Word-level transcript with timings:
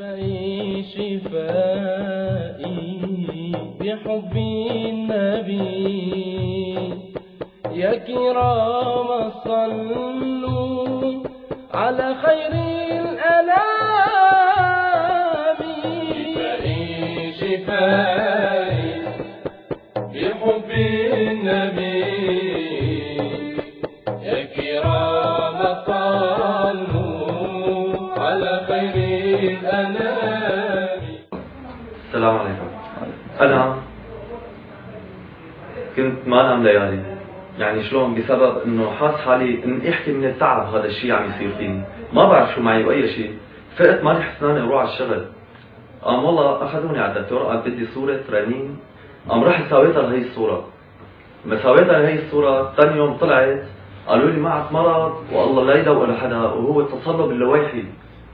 شفائي 0.00 0.82
شفائي 0.82 1.92
بحب 3.80 4.36
النبي. 4.70 5.60
يا 7.72 7.94
كرام 7.94 9.30
صلوا 9.44 11.22
على 11.74 12.14
خير 12.14 12.52
السلام 32.20 32.38
عليكم 32.38 32.68
أنا 33.40 33.76
كنت 35.96 36.28
ما 36.28 36.42
نام 36.42 36.62
ليالي 36.62 37.02
يعني. 37.58 37.82
شلون؟ 37.82 38.14
بسبب 38.14 38.56
إنه 38.66 38.90
حاس 38.90 39.14
حالي 39.14 39.64
اني 39.64 39.90
إحكي 39.90 40.12
من 40.12 40.24
التعب 40.24 40.74
هذا 40.74 40.84
الشيء 40.84 41.12
عم 41.12 41.30
يصير 41.30 41.50
فيني. 41.58 41.82
ما 42.12 42.24
بعرف 42.28 42.54
شو 42.54 42.60
معي 42.60 42.82
بأي 42.82 43.08
شيء 43.08 43.38
فقت 43.78 44.04
ماني 44.04 44.22
حسناني 44.22 44.60
أروح 44.60 44.80
على 44.80 44.92
الشغل. 44.92 45.24
قام 46.02 46.24
والله 46.24 46.64
أخذوني 46.64 46.98
على 46.98 47.16
الدكتور 47.16 47.42
قال 47.42 47.58
بدي 47.58 47.86
صورة 47.86 48.20
رنين 48.30 48.78
قام 49.28 49.44
رحت 49.44 49.70
سويتها 49.70 50.02
لهي 50.02 50.22
الصورة. 50.22 50.64
لما 51.46 51.62
سويتها 51.62 51.98
لهي 51.98 52.18
الصورة. 52.26 52.72
ثاني 52.76 52.96
يوم 52.96 53.16
طلعت 53.16 53.64
قالوا 54.06 54.30
لي 54.30 54.40
معك 54.40 54.72
مرض. 54.72 55.12
والله 55.32 55.64
لا 55.64 55.74
يدوق 55.80 56.04
لحدا. 56.04 56.36
وهو 56.36 56.82
تصلب 56.82 57.30
اللويحي. 57.30 57.84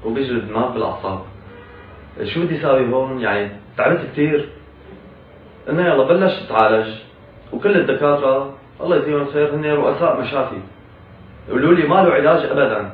وبيجري 0.04 0.38
الدماغ 0.38 0.72
بالأعصاب. 0.72 1.18
شو 2.24 2.42
بدي 2.42 2.60
ساوي 2.60 2.92
هون؟ 2.92 3.20
يعني 3.20 3.65
تعبت 3.76 4.00
كثير 4.12 4.48
إنه 5.68 5.82
يلا 5.82 6.04
بلشت 6.04 6.42
اتعالج 6.46 6.94
وكل 7.52 7.76
الدكاترة 7.76 8.54
الله 8.80 8.96
يجزيهم 8.96 9.22
الخير 9.22 9.54
هن 9.54 9.64
رؤساء 9.64 10.20
مشافي. 10.20 10.60
يقولوا 11.48 11.74
لي 11.74 11.88
ما 11.88 11.94
له 11.94 12.12
علاج 12.12 12.44
ابدا. 12.44 12.90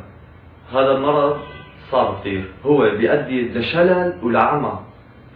هذا 0.72 0.92
المرض 0.92 1.38
صعب 1.90 2.20
كثير 2.20 2.44
هو 2.66 2.90
بيؤدي 2.90 3.48
لشلل 3.48 4.18
ولعمى 4.22 4.78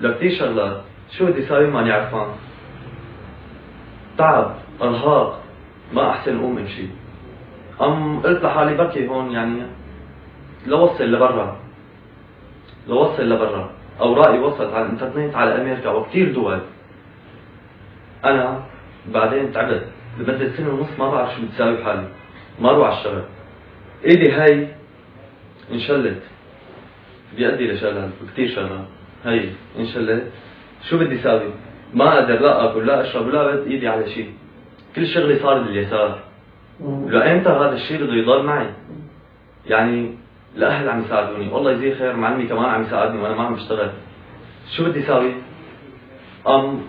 لكثير 0.00 0.38
شغلات 0.38 0.82
شو 1.18 1.26
بدي 1.26 1.46
ساوي 1.46 1.66
ماني 1.66 1.92
عرفان؟ 1.92 2.28
تعب 4.18 4.54
أرهاق 4.82 5.40
ما 5.92 6.10
أحسن 6.10 6.38
أقوم 6.38 6.54
من 6.54 6.68
شيء 6.68 6.90
أم 7.80 8.20
قلت 8.20 8.44
لحالي 8.44 8.76
بركي 8.76 9.08
هون 9.08 9.32
يعني 9.32 9.62
لوصل 10.66 11.04
لبرا. 11.04 11.56
لوصل 12.88 13.22
لبرا. 13.22 13.70
اوراقي 14.00 14.38
وصلت 14.38 14.74
على 14.74 14.86
الإنترنت 14.86 15.34
على 15.34 15.62
أمريكا 15.62 15.90
وكثير 15.90 16.32
دول. 16.32 16.60
أنا 18.24 18.62
بعدين 19.12 19.52
تعبت. 19.52 19.86
لمدة 20.18 20.56
سنة 20.56 20.68
ونص 20.68 20.98
ما 20.98 21.10
بعرف 21.10 21.34
شو 21.34 21.46
بتساوي 21.46 21.76
بحالي 21.76 22.08
ما 22.60 22.70
أروح 22.70 22.88
على 22.88 22.98
الشغل. 22.98 23.22
إيدي 24.04 24.32
هاي 24.32 24.68
انشلت. 25.72 26.22
بيؤدي 27.36 27.72
لشلل 27.72 28.10
وكثير 28.22 28.48
شغلات 28.48 28.86
هي 29.24 29.48
انشلت. 29.78 30.32
شو 30.90 30.98
بدي 30.98 31.18
ساوي؟ 31.18 31.50
ما 31.94 32.18
أقدر 32.18 32.40
لا 32.40 32.64
أكل 32.64 32.86
لا 32.86 33.02
أشرب 33.02 33.26
ولا 33.26 33.56
بد 33.56 33.66
إيدي 33.66 33.88
على 33.88 34.10
شيء 34.10 34.32
كل 34.96 35.06
شغلي 35.06 35.38
صار 35.38 35.62
باليسار 35.62 36.18
ولأيمتى 36.80 37.48
هذا 37.48 37.72
الشيء 37.72 38.04
بده 38.04 38.14
يضل 38.14 38.42
معي؟ 38.42 38.66
يعني 39.66 40.14
الاهل 40.56 40.88
عم 40.88 41.02
يساعدوني. 41.02 41.48
والله 41.48 41.70
يجزيه 41.70 41.94
خير 41.94 42.16
معلمي 42.16 42.46
كمان 42.46 42.64
عم 42.64 42.82
يساعدني 42.82 43.22
وأنا 43.22 43.34
ما 43.34 43.42
عم 43.42 43.54
بشتغل. 43.54 43.90
شو 44.76 44.84
بدي 44.84 45.02
ساوي؟ 45.02 45.32
قام 46.44 46.80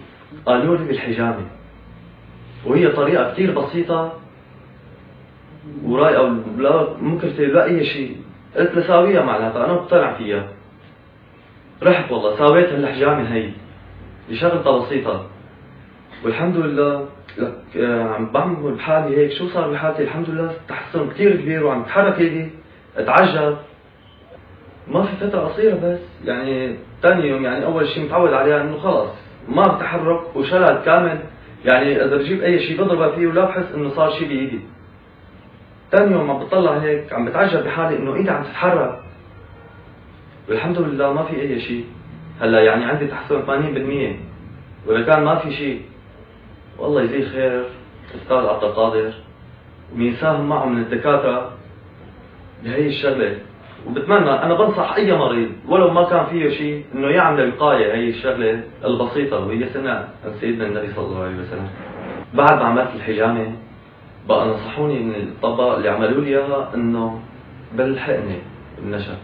قالوا 0.46 0.78
لي 0.78 0.84
بالحجامة. 0.84 1.46
وهي 2.66 2.88
طريقة 2.88 3.34
كثير 3.34 3.60
بسيطة. 3.60 4.14
ورايقة 5.84 6.28
لا 6.58 6.88
مكلفه 7.02 7.44
لا 7.44 7.66
أي 7.66 7.86
شيء. 7.86 8.18
قلت 8.56 8.76
لساويها 8.76 9.24
معناتها 9.24 9.66
أنا 9.66 9.74
مقتنع 9.74 10.14
فيها. 10.14 10.48
رحت 11.84 12.12
والله 12.12 12.38
ساويت 12.38 12.70
الحجامة 12.70 13.34
هي. 13.34 13.52
شغلتها 14.34 14.80
بسيطة. 14.80 15.26
والحمد 16.24 16.58
لله 16.58 17.06
لك 17.38 17.78
آه، 17.78 18.04
عم 18.14 18.32
بعمل 18.32 18.72
بحالي 18.72 19.18
هيك. 19.18 19.32
شو 19.32 19.48
صار 19.48 19.72
بحالتي؟ 19.72 20.04
الحمد 20.04 20.30
لله 20.30 20.54
تحسن 20.68 21.10
كثير 21.10 21.36
كبير 21.36 21.66
وعم 21.66 21.84
تحرك 21.84 22.20
إيدي. 22.20 22.50
اتعجب. 22.98 23.58
ما 24.88 25.04
في 25.04 25.28
فترة 25.28 25.40
قصيرة 25.40 25.76
بس 25.76 26.00
يعني 26.26 26.76
ثاني 27.02 27.28
يوم 27.28 27.44
يعني 27.44 27.66
أول 27.66 27.88
شيء 27.88 28.06
متعود 28.06 28.34
عليها 28.34 28.62
إنه 28.62 28.78
خلص 28.78 29.10
ما 29.50 29.64
بتحرك 29.64 30.36
وشلل 30.36 30.82
كامل. 30.86 31.20
يعني 31.66 32.06
إذا 32.06 32.18
بجيب 32.18 32.42
أي 32.42 32.60
شيء 32.60 32.84
بضربه 32.84 33.16
فيه 33.16 33.28
ولا 33.28 33.46
بحس 33.46 33.66
إنه 33.76 33.90
صار 33.90 34.12
شيء 34.12 34.28
بإيدي. 34.28 34.60
ثاني 35.92 36.12
يوم 36.12 36.32
عم 36.32 36.40
بطلع 36.40 36.78
هيك 36.78 37.14
عم 37.14 37.26
بتعجب 37.26 37.64
بحالي 37.64 37.98
إنه 37.98 38.16
إيدي 38.16 38.30
عم 38.30 38.44
تتحرك. 38.44 39.00
والحمد 40.50 40.78
لله 40.78 41.14
ما 41.14 41.24
في 41.24 41.42
أي 41.42 41.60
شيء 41.62 41.86
هلأ 42.42 42.62
يعني 42.62 42.86
عندي 42.86 43.08
تحسن 43.08 43.42
80% 44.86 44.88
وإذا 44.88 45.06
كان 45.06 45.24
ما 45.24 45.36
في 45.36 45.52
شيء 45.52 45.82
والله 46.78 47.02
يجزيه 47.02 47.30
خير 47.30 47.64
أستاذ 48.16 48.38
عبد 48.38 48.64
القادر. 48.64 49.14
مين 49.96 50.16
ساهم 50.22 50.50
معه 50.50 50.66
من 50.66 50.82
الدكاترة 50.82 51.57
بهي 52.64 52.88
الشغلة 52.88 53.38
وبتمنى 53.88 54.30
أنا 54.32 54.54
بنصح 54.54 54.94
أي 54.96 55.18
مريض 55.18 55.50
ولو 55.68 55.90
ما 55.92 56.04
كان 56.04 56.26
فيه 56.26 56.50
شيء 56.50 56.86
إنه 56.96 57.08
يعمل 57.08 57.54
وقايه 57.54 57.94
هي 57.94 58.10
الشغله 58.10 58.62
البسيطة 58.86 59.46
وهي 59.46 59.70
سنة 59.74 60.08
سيدنا 60.42 60.66
النبي 60.68 60.88
صلى 60.96 61.06
الله 61.06 61.24
عليه 61.24 61.36
وسلم. 61.38 61.68
بعد 62.34 62.54
ما 62.54 62.64
عملت 62.66 62.90
الحجامة 62.96 63.52
بقى 64.30 64.48
نصحوني 64.48 65.00
من 65.00 65.16
الطباء 65.16 65.78
اللي 65.78 65.90
عملوا 65.90 66.22
لي 66.22 66.28
إياها 66.28 66.72
إنه 66.76 67.20
بلحقني 67.74 68.40
بالنشا. 68.82 69.16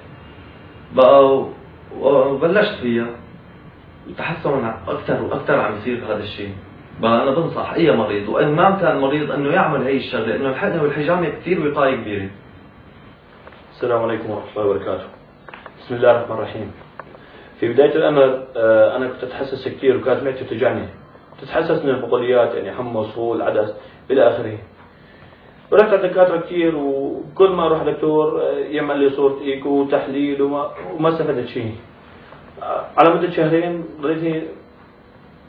بقى 0.95 1.45
وبلشت 1.99 2.75
فيها 2.81 3.07
وتحسن 4.09 4.65
أكثر 4.87 5.23
وأكثر 5.23 5.59
عم 5.59 5.75
يصير 5.77 6.05
هذا 6.05 6.23
الشيء. 6.23 6.51
بقى 7.01 7.23
أنا 7.23 7.31
بنصح 7.31 7.73
أي 7.73 7.91
مريض 7.97 8.29
وإن 8.29 8.55
ما 8.55 8.71
كان 8.81 8.99
مريض 9.01 9.31
إنه 9.31 9.49
يعمل 9.49 9.81
هي 9.81 9.97
الشغلة 9.97 10.35
إنه 10.35 10.49
الحقنه 10.49 10.83
والحجامه 10.83 11.29
كثير 11.29 11.67
وقاية 11.67 11.95
كبيرة. 11.95 12.29
السلام 13.73 14.01
عليكم 14.01 14.29
ورحمة 14.29 14.51
الله 14.51 14.65
وبركاته. 14.69 15.07
بسم 15.79 15.95
الله 15.95 16.11
الرحمن 16.11 16.35
الرحيم. 16.37 16.71
في 17.59 17.73
بداية 17.73 17.95
الأمر 17.95 18.43
آه، 18.57 18.97
أنا 18.97 19.07
كنت 19.07 19.23
أتحسس 19.23 19.67
كثير 19.67 19.97
وكانت 19.97 20.23
معدتي 20.23 20.45
توجعني. 20.45 20.85
تتحسس 21.41 21.85
من 21.85 21.89
البقوليات 21.89 22.55
يعني 22.55 22.71
حمى 22.71 23.03
صول 23.15 23.41
عدس 23.41 23.73
إلى 24.11 24.27
آخره. 24.27 24.57
ورحت 25.71 25.89
على 25.93 26.07
دكاترة 26.07 26.37
كثير 26.37 26.75
وكل 26.75 27.49
ما 27.49 27.65
أروح 27.65 27.83
دكتور 27.83 28.41
آه، 28.41 28.57
يعمل 28.57 28.97
لي 28.99 29.09
صورة 29.09 29.41
إيكو 29.41 29.69
وتحليل 29.69 30.41
وما, 30.41 30.71
وما 30.93 31.09
استفدت 31.09 31.47
شيء. 31.47 31.75
آه، 32.61 32.85
على 32.97 33.15
مدة 33.15 33.29
شهرين 33.31 33.85
ضليتني 34.01 34.43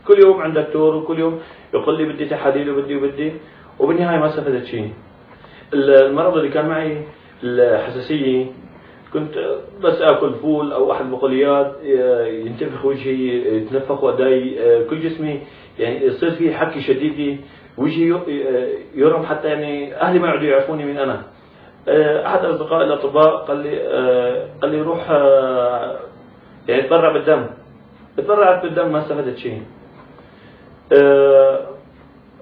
كل 0.06 0.18
يوم 0.24 0.42
عند 0.42 0.58
دكتور 0.58 0.96
وكل 0.96 1.18
يوم 1.18 1.40
يقول 1.74 1.98
لي 1.98 2.04
بدي 2.04 2.24
تحاليل 2.28 2.70
وبدي 2.70 2.96
وبدي 2.96 3.32
وبالنهاية 3.78 4.18
ما 4.18 4.26
استفدت 4.26 4.64
شيء. 4.64 4.92
المرض 5.74 6.36
اللي 6.36 6.48
كان 6.48 6.68
معي 6.68 7.04
الحساسية. 7.44 8.46
كنت 9.12 9.58
بس 9.82 10.02
آكل 10.02 10.34
فول 10.34 10.72
أو 10.72 10.92
أحد 10.92 11.04
البقوليات 11.04 11.76
ينتفخ 12.46 12.84
وجهي 12.84 13.56
يتنفخ 13.56 14.04
وداي 14.04 14.58
كل 14.90 15.00
جسمي. 15.00 15.40
يعني 15.78 16.04
يصير 16.06 16.30
في 16.30 16.54
حكي 16.54 16.80
شديد 16.80 17.40
وجهي 17.78 18.20
يرم 18.94 19.22
حتى 19.22 19.48
يعني 19.48 19.94
أهلي 19.94 20.18
ما 20.18 20.28
يعودوا 20.28 20.46
يعرفوني 20.46 20.84
من 20.84 20.98
أنا. 20.98 21.22
أحد 22.26 22.44
اصدقائي 22.44 22.84
الأطباء 22.84 23.36
قال 23.36 23.56
لي 23.56 23.78
قال 24.62 24.70
لي 24.70 24.80
روح 24.80 25.10
يعني 26.68 26.82
تبرع 26.82 27.12
بالدم. 27.12 27.46
تبرعت 28.16 28.62
بالدم 28.62 28.92
ما 28.92 28.98
استفدت 28.98 29.38
شيء. 29.38 29.62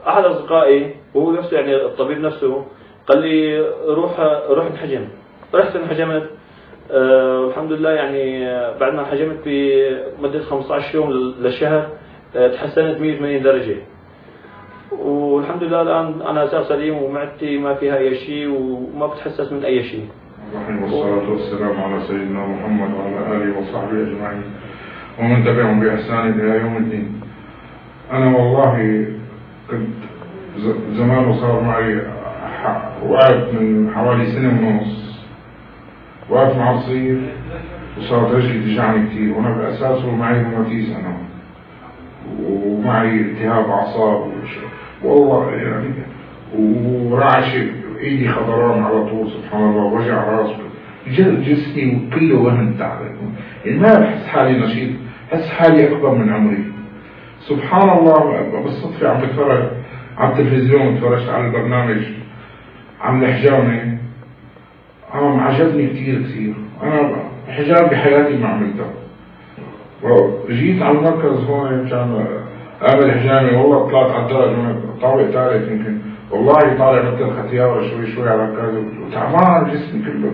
أحد 0.08 0.24
أصدقائي 0.24 0.94
وهو 1.14 1.32
نفسه 1.32 1.56
يعني 1.56 1.76
الطبيب 1.76 2.20
نفسه 2.20 2.64
قال 3.08 3.18
لي 3.18 3.60
روح 3.88 4.20
روح 4.50 4.66
انحجم 4.66 5.04
رحت 5.54 5.76
انحجمت 5.76 6.30
أه 6.90 7.40
والحمد 7.40 7.72
لله 7.72 7.90
يعني 7.90 8.44
بعد 8.80 8.94
ما 8.94 9.00
انحجمت 9.00 9.38
بمدة 9.44 10.42
15 10.42 10.94
يوم 10.94 11.10
للشهر 11.10 11.88
أه 12.36 12.48
تحسنت 12.48 13.00
180 13.00 13.42
درجة. 13.42 13.76
والحمد 14.92 15.62
لله 15.62 15.82
الآن 15.82 16.22
أنا 16.22 16.46
صار 16.46 16.64
سليم 16.64 17.02
ومعدتي 17.02 17.58
ما 17.58 17.74
فيها 17.74 17.96
أي 17.96 18.14
شيء 18.14 18.48
وما 18.48 19.06
بتحسس 19.06 19.52
من 19.52 19.64
أي 19.64 19.84
شيء. 19.84 20.08
والصلاة 20.82 21.30
والسلام 21.30 21.80
على 21.82 22.02
سيدنا 22.02 22.46
محمد 22.46 22.90
وعلى 22.94 23.36
آله 23.36 23.58
وصحبه 23.58 24.02
أجمعين. 24.02 24.42
ومن 25.18 25.44
تبعهم 25.44 25.80
بإحسان 25.80 26.40
إلى 26.40 26.60
يوم 26.60 26.76
الدين. 26.76 27.20
أنا 28.12 28.36
والله 28.36 29.06
كنت 29.70 29.88
زمان 30.92 31.28
وصار 31.28 31.60
معي 31.60 32.11
وقعت 33.06 33.54
من 33.54 33.90
حوالي 33.94 34.26
سنة 34.26 34.68
ونص. 34.68 35.22
وقعت 36.30 36.56
مع 36.56 36.70
الصيف 36.70 37.18
وصارت 37.98 38.34
رجلي 38.34 38.60
توجعني 38.60 39.06
كثير 39.06 39.32
وأنا 39.32 39.56
باساسه 39.56 40.16
معي 40.16 40.42
روماتيز 40.42 40.90
أنا 40.90 41.16
ومعي 42.42 43.20
التهاب 43.20 43.70
أعصاب 43.70 44.32
والله 45.04 45.50
يعني 45.50 45.88
ورعش 46.58 47.56
إيدي 48.00 48.28
خضران 48.28 48.82
على 48.82 49.06
طول 49.10 49.30
سبحان 49.30 49.62
الله 49.62 49.84
وجع 49.84 50.24
رأس. 50.24 50.50
جسمي 51.46 52.08
كله 52.14 52.38
وهن 52.38 52.78
تعبان. 52.78 53.16
يعني 53.64 53.78
ما 53.78 54.00
بحس 54.00 54.26
حالي 54.26 54.58
نشيط. 54.58 54.90
بحس 55.32 55.48
حالي 55.48 55.92
أكبر 55.92 56.14
من 56.14 56.32
عمري. 56.32 56.64
سبحان 57.40 57.98
الله 57.98 58.50
بالصدفة 58.64 59.08
عم 59.08 59.20
بتفرج 59.20 59.62
على 60.18 60.32
التلفزيون 60.32 60.96
تفرجت 60.96 61.28
على 61.28 61.46
البرنامج. 61.46 62.02
عن 63.02 63.24
الحجامة 63.24 63.98
عم 65.14 65.40
عجبني 65.40 65.86
كثير 65.86 66.22
كثير. 66.22 66.54
أنا 66.82 67.16
حجاب 67.48 67.90
بحياتي 67.90 68.36
ما 68.36 68.48
عملته. 68.48 68.84
جيت 70.48 70.82
على 70.82 70.98
المركز 70.98 71.44
هون 71.44 71.88
كان 71.88 72.26
اعمل 72.88 73.12
حجامي. 73.12 73.56
والله 73.56 73.90
طلعت 73.90 74.10
على 74.10 74.22
الدرج 74.22 74.76
طابق 75.02 75.24
ثالث 75.30 75.70
يمكن. 75.70 75.98
والله 76.30 76.76
طالع 76.78 77.02
مثل 77.10 77.22
الختيارة 77.22 77.88
شوي 77.90 78.06
شوي 78.06 78.28
على 78.28 78.46
كذا 78.56 78.82
وتعبان 79.06 79.72
جسمي 79.72 80.02
كله. 80.02 80.32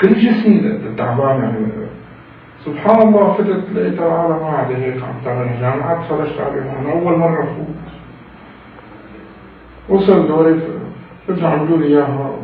كل 0.00 0.14
جسمي 0.14 0.80
تعبان 0.96 1.42
يعني. 1.42 1.66
سبحان 2.64 3.08
الله 3.08 3.32
فتت 3.32 3.64
لقيت 3.74 3.98
العالم 3.98 4.38
قاعدة 4.38 4.76
هيك 4.76 5.02
عم 5.02 5.24
تعمل 5.24 5.48
حجام 5.48 5.82
قعدت 5.82 6.04
فرجت 6.08 6.40
عليهم 6.40 6.68
أنا 6.80 6.92
أول 6.92 7.18
مرة 7.18 7.44
فوت 7.44 7.88
وصل 9.88 10.28
دوري. 10.28 10.60
رجعوا 11.28 11.50
عملوا 11.50 11.78
لي 11.78 11.86
إياها. 11.86 12.36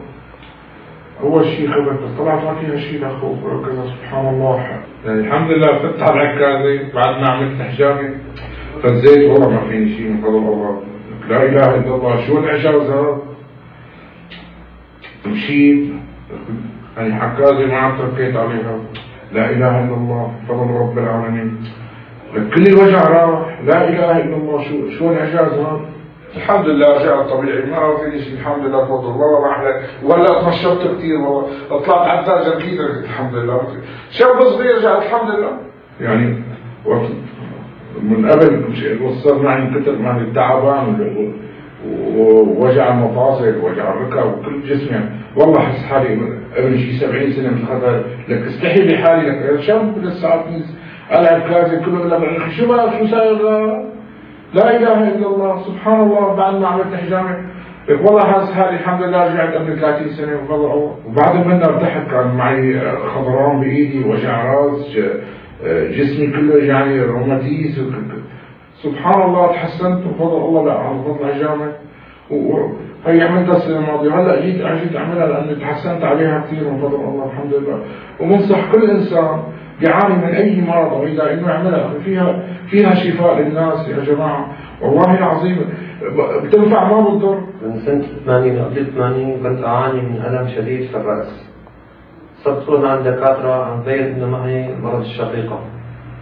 شيء 1.42 1.70
خبرت 1.70 2.02
بس 2.02 2.10
طلعت 2.18 2.44
ما 2.44 2.54
فيها 2.54 2.76
شيء 2.76 3.00
لا 3.00 3.08
خوف 3.08 3.44
ولا 3.44 3.66
كذا 3.66 3.84
سبحان 3.86 4.26
الله. 4.34 4.56
يعني 5.06 5.20
الحمد 5.20 5.50
لله 5.50 5.78
فتت 5.78 6.02
على 6.02 6.22
العكازة 6.22 6.92
بعد 6.94 7.20
ما 7.20 7.28
عملت 7.28 7.62
حجامي 7.62 8.08
فزيت 8.82 9.30
والله 9.30 9.50
ما 9.50 9.60
فيني 9.60 9.96
شيء 9.96 10.08
من 10.08 10.20
فضل 10.20 10.36
الله. 10.36 10.82
لا 11.28 11.42
إله 11.42 11.74
إلا 11.74 11.94
الله. 11.94 12.26
شو 12.26 12.38
الإعجاز 12.38 12.90
هذا 12.90 13.18
مشيت 15.26 15.90
يعني 16.96 17.14
حكازة 17.14 17.66
ما 17.66 17.76
عم 17.76 17.98
تركيت 17.98 18.36
عليها. 18.36 18.78
لا 19.32 19.50
إله 19.50 19.84
إلا 19.84 19.94
الله. 19.94 20.32
فضل 20.48 20.70
رب 20.70 20.98
العالمين. 20.98 21.56
كل 22.54 22.66
الوجع 22.66 23.08
راح. 23.08 23.60
لا 23.64 23.88
إله 23.88 24.10
إلا 24.20 24.36
الله. 24.36 24.62
شو 24.62 24.90
شو 24.98 25.10
الإعجاز 25.10 25.52
هذا 25.52 25.80
الحمد 26.36 26.66
لله 26.66 26.86
رجعت 26.88 27.28
طبيعي 27.28 27.66
ما 27.70 27.76
شيء؟ 28.24 28.34
الحمد 28.34 28.66
لله 28.66 28.82
بفضل 28.84 29.10
الله. 29.10 29.40
لك 29.68 29.82
ولا 30.02 30.42
تنشطت 30.42 30.96
كثير 30.96 31.20
والله. 31.20 31.48
طلعت 31.70 32.08
على 32.08 32.20
الدرجه 32.20 32.58
أكيد 32.58 32.80
الحمد 32.80 33.34
لله. 33.34 33.60
شاب 34.10 34.40
صغير 34.40 34.76
رجع 34.78 34.98
الحمد 34.98 35.30
لله. 35.30 35.50
يعني 36.00 36.42
وقت 36.86 37.10
من 38.02 38.30
قبل 38.30 38.64
وصل 39.02 39.44
معي 39.44 39.80
كتر 39.80 39.98
معي 39.98 40.20
التعبان 40.20 41.10
ووجع 42.16 42.88
المفاصل 42.94 43.56
ووجع 43.58 43.92
الركب 43.92 44.38
وكل 44.38 44.62
جسمي 44.62 45.00
والله 45.36 45.58
احس 45.58 45.84
حالي 45.84 46.18
ابن 46.56 46.76
شي 46.78 46.92
70 46.92 47.32
سنة 47.32 47.50
مثل 47.50 47.66
خطر 47.66 48.04
لك 48.28 48.42
استحي 48.46 48.88
بحالي. 48.88 49.30
لك 49.30 49.60
شاب 49.60 49.98
لسه 49.98 50.28
ألعب 51.12 51.40
كازي 51.50 51.76
كله 51.76 52.50
شو 52.50 52.68
بقى 52.68 52.98
شو 52.98 53.06
صاير 53.06 53.93
لا 54.54 54.76
إله 54.76 55.08
إلا 55.08 55.26
الله 55.26 55.62
سبحان 55.62 56.00
الله 56.00 56.34
بعد 56.34 56.54
ما 56.54 56.66
عملت 56.68 56.94
حجامه 56.94 57.36
لك 57.88 58.04
والله 58.04 58.20
حاسس 58.20 58.52
حالي 58.52 58.70
الحمد 58.70 59.02
لله 59.02 59.24
رجعت 59.32 59.54
قبل 59.54 59.80
30 59.80 60.08
سنة 60.08 60.36
وفضل 60.42 60.90
وبعد 61.06 61.46
ما 61.46 61.64
ارتحت 61.64 62.10
كان 62.10 62.34
معي 62.36 62.80
خضران 63.14 63.60
بإيدي 63.60 64.04
وجع 64.04 64.54
راس 64.54 64.98
جسمي 65.96 66.26
كله 66.26 66.64
يعني 66.64 67.02
روماتيز. 67.02 67.82
سبحان 68.82 69.22
الله 69.22 69.46
تحسنت 69.46 70.06
بفضل 70.06 70.36
الله 70.36 70.64
لا 70.64 70.72
على 70.72 70.98
فضل 70.98 71.32
حجامه 71.34 71.72
وهي 72.30 73.22
عملتها 73.22 73.56
السنة 73.56 73.78
الماضيه 73.78 74.20
هلأ 74.20 74.40
جيت 74.40 74.56
جيت 74.56 74.96
أعملها 74.96 75.26
لأني 75.26 75.54
تحسنت 75.54 76.04
عليها 76.04 76.44
كثير 76.46 76.70
من 76.70 76.78
فضل 76.78 76.94
الله 76.94 77.30
الحمد 77.32 77.54
لله. 77.54 77.78
وبنصح 78.20 78.72
كل 78.72 78.90
إنسان 78.90 79.42
بيعاني 79.80 80.14
من 80.14 80.34
أي 80.34 80.60
مرض 80.60 80.92
أو 80.92 81.02
إلى 81.02 81.34
إنه 81.34 81.48
يعملها 81.48 81.90
فيها 82.04 82.42
فيها 82.70 82.94
شفاء 82.94 83.38
للناس 83.38 83.88
يا 83.88 84.14
جماعة. 84.14 84.46
والله 84.82 85.18
العظيم. 85.18 85.74
بتنفع 86.44 86.84
ما 86.84 87.00
بتضر 87.00 87.40
من 87.62 87.80
سنة 87.86 88.06
80 88.26 88.58
قبل 88.58 88.86
80 88.86 89.42
كنت 89.42 89.64
اعاني 89.64 90.00
من 90.00 90.16
ألم 90.16 90.48
شديد 90.48 90.88
في 90.88 90.96
الرأس. 90.96 91.50
صرت 92.44 92.68
روح 92.68 92.90
عند 92.90 93.08
دكاترة 93.08 93.64
عم 93.64 93.82
تبين 93.82 94.04
إنه 94.04 94.26
معي 94.26 94.74
مرض 94.82 95.00
الشقيقة. 95.00 95.60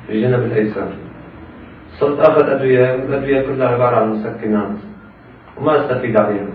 في 0.07 0.13
الجنب 0.13 0.43
الأيسر. 0.43 0.89
صرت 1.99 2.21
آخذ 2.21 2.49
أدوية 2.49 2.95
الادويه 2.95 3.43
كلها 3.47 3.69
عبارة 3.69 3.97
عن 3.97 4.13
مسكنات. 4.13 4.77
وما 5.59 5.81
أستفيد 5.81 6.17
عليها. 6.17 6.47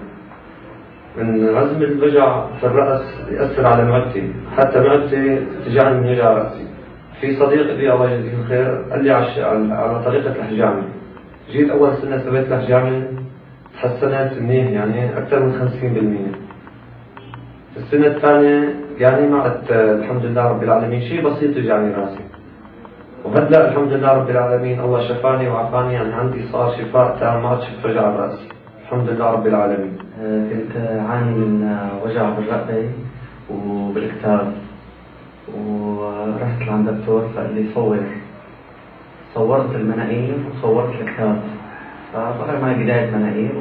من 1.18 1.56
عزم 1.58 1.82
الوجع 1.82 2.46
في 2.60 2.64
الرأس 2.64 3.02
يأثر 3.32 3.68
على 3.68 3.86
معدتي. 3.86 4.34
حتى 4.58 4.80
معدتي 4.80 5.46
تجعني 5.66 6.02
من 6.02 6.10
وجع 6.10 6.34
رأسي. 6.34 6.67
في 7.22 7.36
صديق 7.36 7.62
لي 7.62 7.94
الله 7.94 8.12
يجزيه 8.12 8.34
الخير 8.42 8.86
قال 8.92 9.04
لي 9.04 9.12
على 9.74 10.04
طريقة 10.06 10.31
الحجامة. 10.36 10.84
جيت 11.52 11.69
أول 11.69 11.94
سنة 11.98 12.18
سويت 12.18 12.52
الحجامة 12.52 13.08
تحسنت 13.74 14.34
منيح 14.42 14.69
يعني 14.69 15.18
أكثر 15.18 15.40
من 15.40 15.54
50% 17.75 17.78
السنة 17.78 18.08
الثانية 18.08 18.75
يعني 19.00 19.28
ما 19.28 19.42
عدت 19.42 19.72
الحمد 19.72 20.25
لله 20.25 20.48
رب 20.48 20.64
العالمين. 20.64 21.02
شيء 21.02 21.30
بسيط 21.30 21.58
يجعني 21.58 21.94
راسي. 21.94 22.24
وهلأ 23.25 23.69
الحمد 23.69 23.94
لله 23.94 24.12
رب 24.14 24.30
العالمين 24.30 24.80
الله 24.80 25.08
شفاني 25.08 25.48
وعافاني. 25.50 25.94
يعني 25.94 26.14
عندي 26.14 26.48
صار 26.52 26.72
شفاء 26.78 27.18
تام 27.19 27.44
ما 27.44 27.50
عاد 27.50 27.62
شفت 27.62 27.86
وجع 27.86 28.10
براسي 28.10 28.48
الحمد 28.84 29.10
لله 29.10 29.31
رب 29.31 29.48
العالمين. 29.48 29.98
كنت 30.50 30.74
أعاني 30.78 31.31
من 31.31 31.80
وجع 32.06 32.30
بالرقبة 32.30 32.90
وبالكتاب. 33.50 34.54
ورحت 35.56 36.62
لعند 36.68 36.90
دكتور 36.90 37.22
فقال 37.36 37.56
لي 37.56 37.66
صور. 37.76 38.00
صورت 39.36 39.76
المناقير 39.76 40.34
وصورت 40.52 40.90
الكتاب. 41.02 41.42
فطلع 42.14 42.60
معي 42.62 42.84
بداية 42.84 43.12
مناقير 43.16 43.52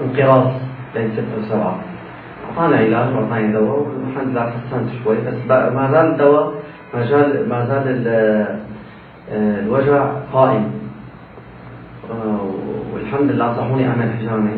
وانقراص 0.00 0.52
بين 0.94 1.10
ستة 1.12 1.38
وسبعة. 1.40 1.76
أعطاني 2.50 2.76
علاج 2.76 3.14
وأعطاني 3.14 3.52
دواء 3.52 3.78
والحمد 3.78 4.28
لله 4.28 4.44
تحسنت 4.50 4.88
شوي 5.04 5.16
بس 5.16 5.34
ما 5.48 5.88
زال 5.92 6.06
الدواء 6.12 6.52
ما 6.94 7.06
زال 7.06 7.48
ما 7.48 7.66
زال 7.66 7.86
الوجع 9.32 10.06
قائم. 10.32 10.64
والحمد 12.92 13.30
لله 13.30 13.52
نصحوني 13.52 13.88
أعمل 13.88 14.10
حجامة 14.18 14.50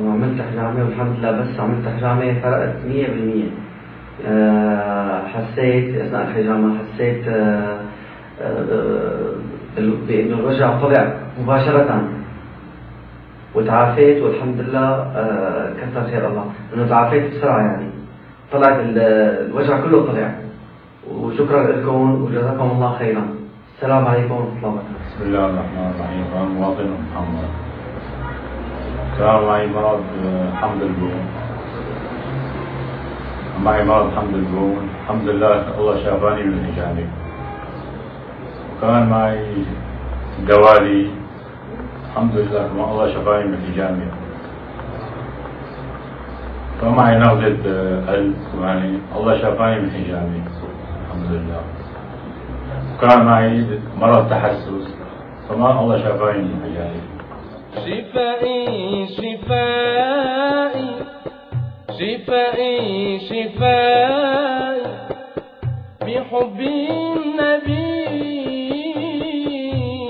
وعملت 0.00 0.42
حجامة 0.52 0.84
والحمد 0.84 1.16
لله 1.18 1.30
بس 1.32 1.60
عملت 1.60 1.88
حجامة 1.96 2.40
فرقت 2.42 2.74
100% 2.88 2.88
آه، 2.88 3.65
حسيت 5.34 5.96
أثناء 6.00 6.22
الحجامة 6.22 6.78
حسيت 6.78 7.28
آه، 7.28 7.80
آه، 8.42 9.32
بانه 9.78 10.34
الوجع 10.34 10.80
طلع 10.80 11.12
مباشرة. 11.42 12.02
وتعافيت 13.54 14.22
والحمد 14.22 14.60
لله 14.60 15.12
كثر 15.80 16.06
خير 16.10 16.28
الله. 16.28 16.44
انه 16.74 16.88
تعافيت 16.88 17.34
بسرعة 17.34 17.58
يعني. 17.58 17.86
طلعت 18.52 18.76
الوجع 18.80 19.80
كله 19.80 20.06
طلع. 20.06 20.34
وشكرا 21.10 21.72
لكم 21.72 22.22
وجزاكم 22.22 22.70
الله 22.70 22.98
خيرا. 22.98 23.22
السلام 23.76 24.06
عليكم 24.06 24.34
ورحمة 24.34 24.56
الله 24.56 24.68
وبركاته. 24.68 25.16
بسم 25.16 25.26
الله 25.26 25.46
الرحمن 25.46 25.92
الرحيم. 25.94 26.56
مواطن 26.56 26.88
محمد. 27.12 27.48
كان 29.18 29.44
معي 29.46 29.66
مرض 29.66 30.02
حمد 30.54 30.82
البول 30.82 31.10
معي 33.64 33.84
مرض 33.84 34.14
حمد 34.16 34.34
البون 34.34 34.88
الحمد 35.02 35.28
لله 35.28 35.78
الله 35.78 35.94
شافاني 36.04 36.42
من 36.44 36.54
الحجامة 36.58 37.06
وكان 38.76 39.08
معي 39.08 39.64
دوالي 40.48 41.10
الحمد 42.10 42.34
لله 42.36 42.64
ما 42.76 42.84
الله 42.90 43.06
شفاني 43.14 43.44
من 43.44 43.54
الحجامة 43.54 44.06
فمعي 46.80 47.18
نغزة 47.18 47.64
قلب 48.12 48.36
يعني 48.62 48.98
الله 49.16 49.38
شافاني 49.42 49.80
من 49.80 49.88
الحجامة 49.88 50.42
الحمد 51.06 51.28
لله 51.32 51.60
وكان 52.96 53.24
معي 53.26 53.66
مرض 54.00 54.30
تحسس 54.30 54.86
فما 55.48 55.80
الله 55.80 55.98
شافاني 56.02 56.42
من 56.42 56.60
الحجامة 56.64 57.00
شفائي 57.76 59.06
شفائي 59.06 60.95
شفائي 61.98 63.18
شفائي 63.18 64.82
بحب 66.02 66.60
النبي 66.60 67.86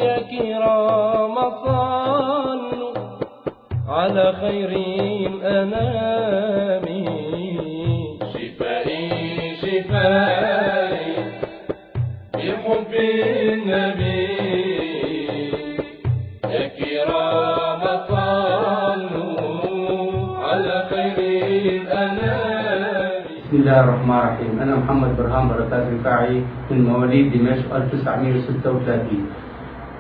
يا 0.05 0.17
كرام 0.31 1.35
صلوا 1.65 2.95
على 3.89 4.33
خير 4.41 4.71
الأنام. 5.31 6.87
شفائي 8.35 9.57
شفائي 9.63 11.13
بحب 12.35 12.93
النبي 12.95 14.36
بسم 23.47 23.63
الله 23.63 23.79
الرحمن 23.81 24.19
الرحيم 24.19 24.53
أنا 24.59 24.75
محمد 24.83 25.11
برهان 25.19 25.45
بركات 25.49 25.85
رفاعي 25.95 26.43
من 26.71 26.79
مواليد 26.83 27.31
دمشق 27.31 27.71
1936 27.71 29.23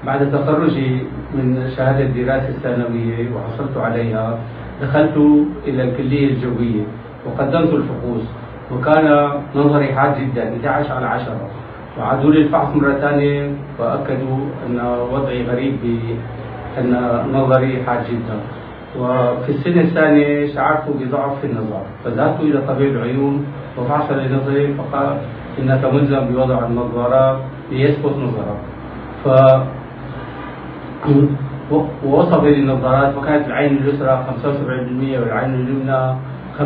بعد 0.06 0.20
تخرجي 0.34 0.90
من 1.30 1.70
شهادة 1.76 2.10
الدراسة 2.10 2.48
الثانوية 2.48 3.30
وحصلت 3.30 3.76
عليها 3.76 4.38
دخلت 4.82 5.16
إلى 5.66 5.82
الكلية 5.82 6.26
الجوية 6.34 6.84
وقدمت 7.26 7.70
الفحوص 7.70 8.24
وكان 8.74 9.06
نظري 9.54 9.94
حاد 9.94 10.12
جدا 10.18 10.42
11 10.66 10.92
على 10.94 11.06
10 11.06 11.38
وعادوا 11.98 12.30
لي 12.30 12.40
الفحص 12.42 12.74
مرة 12.74 12.98
ثانية 12.98 13.50
وأكدوا 13.78 14.38
أن 14.66 14.76
وضعي 15.12 15.46
غريب 15.46 15.74
بأن 15.82 16.90
نظري 17.32 17.82
حاد 17.86 18.00
جدا 18.10 18.36
وفي 19.00 19.48
السنة 19.52 19.80
الثانية 19.80 20.54
شعرت 20.54 20.84
بضعف 20.88 21.40
في 21.40 21.46
النظر 21.46 21.82
فذهبت 22.04 22.40
إلى 22.40 22.60
طبيب 22.68 22.96
العيون 22.96 23.46
وفحص 23.78 24.12
نظري 24.12 24.74
فقال 24.74 25.16
إنك 25.58 25.84
ملزم 25.84 26.20
بوضع 26.32 26.66
النظارات 26.66 27.38
ليثبت 27.70 28.14
نظرك. 28.16 28.60
ف 29.24 29.28
ووصف 32.04 32.44
لي 32.44 32.54
النظارات 32.54 33.16
وكانت 33.16 33.46
العين 33.46 33.76
اليسرى 33.76 34.24
75% 34.44 35.18
والعين 35.20 35.54
اليمنى 35.54 36.14
50% 36.58 36.62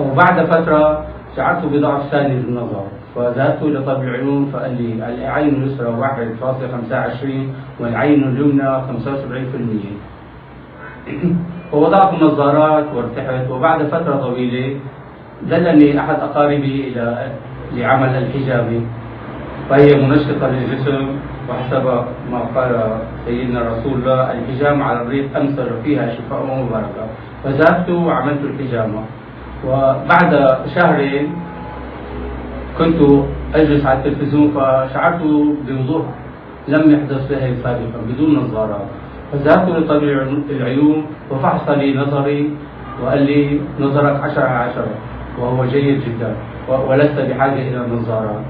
وبعد 0.00 0.44
فترة 0.44 1.04
شعرت 1.36 1.64
بضعف 1.64 2.02
ثاني 2.10 2.42
في 2.42 2.48
النظر 2.48 2.84
فذهبت 3.14 3.62
إلى 3.62 3.82
طبيب 3.82 4.08
العيون 4.08 4.46
فقال 4.52 4.82
لي 4.82 4.92
العين 5.24 5.62
اليسرى 5.62 5.96
1.25 7.78 7.82
والعين 7.82 8.22
اليمنى 8.24 8.62
75% 8.62 10.21
فوضعت 11.72 12.14
النظارات 12.14 12.84
وارتحت 12.94 13.50
وبعد 13.50 13.82
فترة 13.82 14.16
طويلة 14.16 14.76
دلني 15.50 16.00
أحد 16.00 16.14
أقاربي 16.14 16.88
إلى 16.88 17.32
لعمل 17.74 18.08
الحجامة 18.08 18.80
فهي 19.70 19.94
منشطة 19.94 20.48
للجسم 20.48 21.08
وحسب 21.48 21.84
ما 22.32 22.40
قال 22.54 22.72
سيدنا 23.26 23.60
رسول 23.60 23.92
الله 23.92 24.32
الحجامة 24.32 24.84
على 24.84 25.02
الريق 25.02 25.36
أمثل 25.36 25.68
فيها 25.84 26.14
شفاء 26.14 26.42
ومباركة. 26.42 27.04
فذهبت 27.44 27.88
وعملت 27.90 28.40
الحجامة. 28.44 29.02
وبعد 29.66 30.32
شهرين 30.74 31.26
كنت 32.78 33.00
أجلس 33.54 33.86
على 33.86 33.98
التلفزيون 33.98 34.50
فشعرت 34.50 35.22
بوضوح 35.68 36.04
لم 36.68 36.90
يحدث 36.90 37.30
لي 37.30 37.56
سابقا 37.62 38.00
بدون 38.08 38.34
نظارات. 38.38 39.01
فذهبت 39.32 39.68
لطبيب 39.68 40.18
العيون 40.50 41.06
وفحص 41.30 41.68
لي 41.68 41.96
نظري 41.96 42.50
وقال 43.02 43.22
لي 43.22 43.60
نظرك 43.80 44.20
عشرة 44.20 44.44
على 44.44 44.70
عشرة 44.70 44.94
وهو 45.40 45.64
جيد 45.64 46.00
جدا 46.04 46.36
ولست 46.68 47.20
بحاجة 47.20 47.68
إلى 47.68 47.80
نظارات 47.96 48.44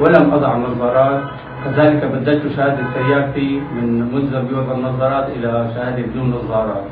ولم 0.00 0.34
أضع 0.34 0.56
نظارات 0.56 1.20
كذلك 1.64 2.04
بدلت 2.04 2.42
شهادة 2.56 2.82
سيارتي 2.94 3.60
من 3.74 4.14
ملزم 4.14 4.42
بوضع 4.46 4.72
النظارات 4.78 5.26
إلى 5.36 5.50
شهادة 5.74 6.02
بدون 6.02 6.30
نظارات. 6.30 6.84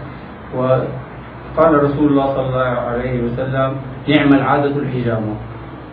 وقال 0.57 1.85
رسول 1.85 2.07
الله 2.11 2.26
صلى 2.35 2.47
الله 2.47 2.73
عليه 2.91 3.15
وسلم 3.25 3.71
نعم 4.09 4.31
العادة 4.35 4.76
الحجامة. 4.76 5.35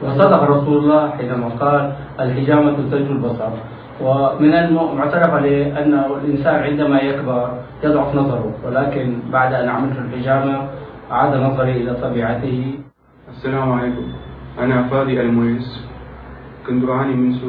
وصدق 0.03 0.41
رسول 0.43 0.77
الله 0.77 1.09
حينما 1.17 1.49
قال 1.61 1.93
الحجامة 2.19 2.75
تلج 2.91 3.07
البصر. 3.11 3.51
ومن 4.01 4.53
المعترف 4.53 5.29
عليه 5.29 5.79
أن 5.79 5.93
الإنسان 5.93 6.55
عندما 6.55 7.01
يكبر 7.01 7.49
يضعف 7.83 8.15
نظره 8.15 8.53
ولكن 8.65 9.19
بعد 9.31 9.53
أن 9.53 9.69
عملت 9.69 9.97
الحجامة 9.97 10.67
عاد 11.11 11.33
نظري 11.35 11.71
إلى 11.71 11.93
طبيعته. 12.01 12.79
السلام 13.29 13.71
عليكم. 13.71 14.07
أنا 14.59 14.83
فادي 14.83 15.21
المويس 15.21 15.85
كنت 16.67 16.89
أعاني 16.89 17.13
منذ 17.13 17.39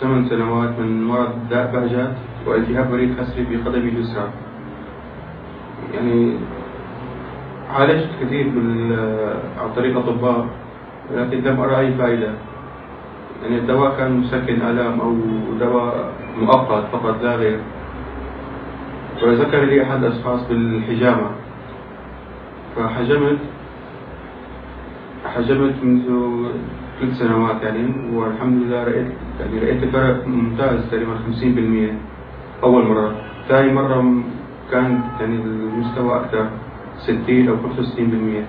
ثمان 0.00 0.28
سنوات 0.28 0.78
من 0.78 1.04
مرض 1.04 1.32
داء 1.50 1.70
بهجات 1.72 2.12
والتهاب 2.46 2.90
بريد 2.90 3.20
خسري 3.20 3.46
في 3.46 3.56
قدمي 3.56 3.88
اليسرى. 3.88 4.28
يعني 5.94 6.36
عالجت 7.70 8.10
كثير. 8.20 8.46
عن 9.60 9.68
طريق 9.76 9.98
أطباء 9.98 10.46
لكن 11.14 11.38
لم 11.44 11.60
أرى 11.60 11.76
أي 11.78 11.94
فائدة. 11.94 12.30
يعني 13.42 13.58
الدواء 13.58 13.96
كان 13.96 14.12
مسكن 14.16 14.62
آلام 14.62 15.00
أو 15.00 15.16
دواء 15.60 16.12
مؤقت 16.40 16.84
فقط 16.92 17.22
لا 17.22 17.36
غير 17.36 17.58
وذكر 19.22 19.64
لي 19.64 19.82
أحد 19.82 20.04
الأشخاص 20.04 20.48
بالحجامة. 20.48 21.30
فحجمت 22.76 23.38
حجمت 25.34 25.74
منذ 25.82 26.06
ثلاث 27.00 27.18
سنوات 27.18 27.62
يعني 27.62 28.16
والحمد 28.16 28.62
لله 28.62 28.84
رأيت 28.84 29.06
يعني 29.40 29.58
رأيت 29.58 29.84
فرق 29.84 30.26
ممتاز 30.26 30.90
تقريبا 30.90 31.14
50% 31.14 32.64
أول 32.64 32.86
مرة. 32.86 33.14
ثاني 33.48 33.72
مرة 33.72 34.22
كان 34.70 35.00
يعني 35.20 35.34
المستوى 35.34 36.16
أكثر 36.20 36.46
60 36.98 37.48
أو 37.48 37.56
65% 37.56 38.44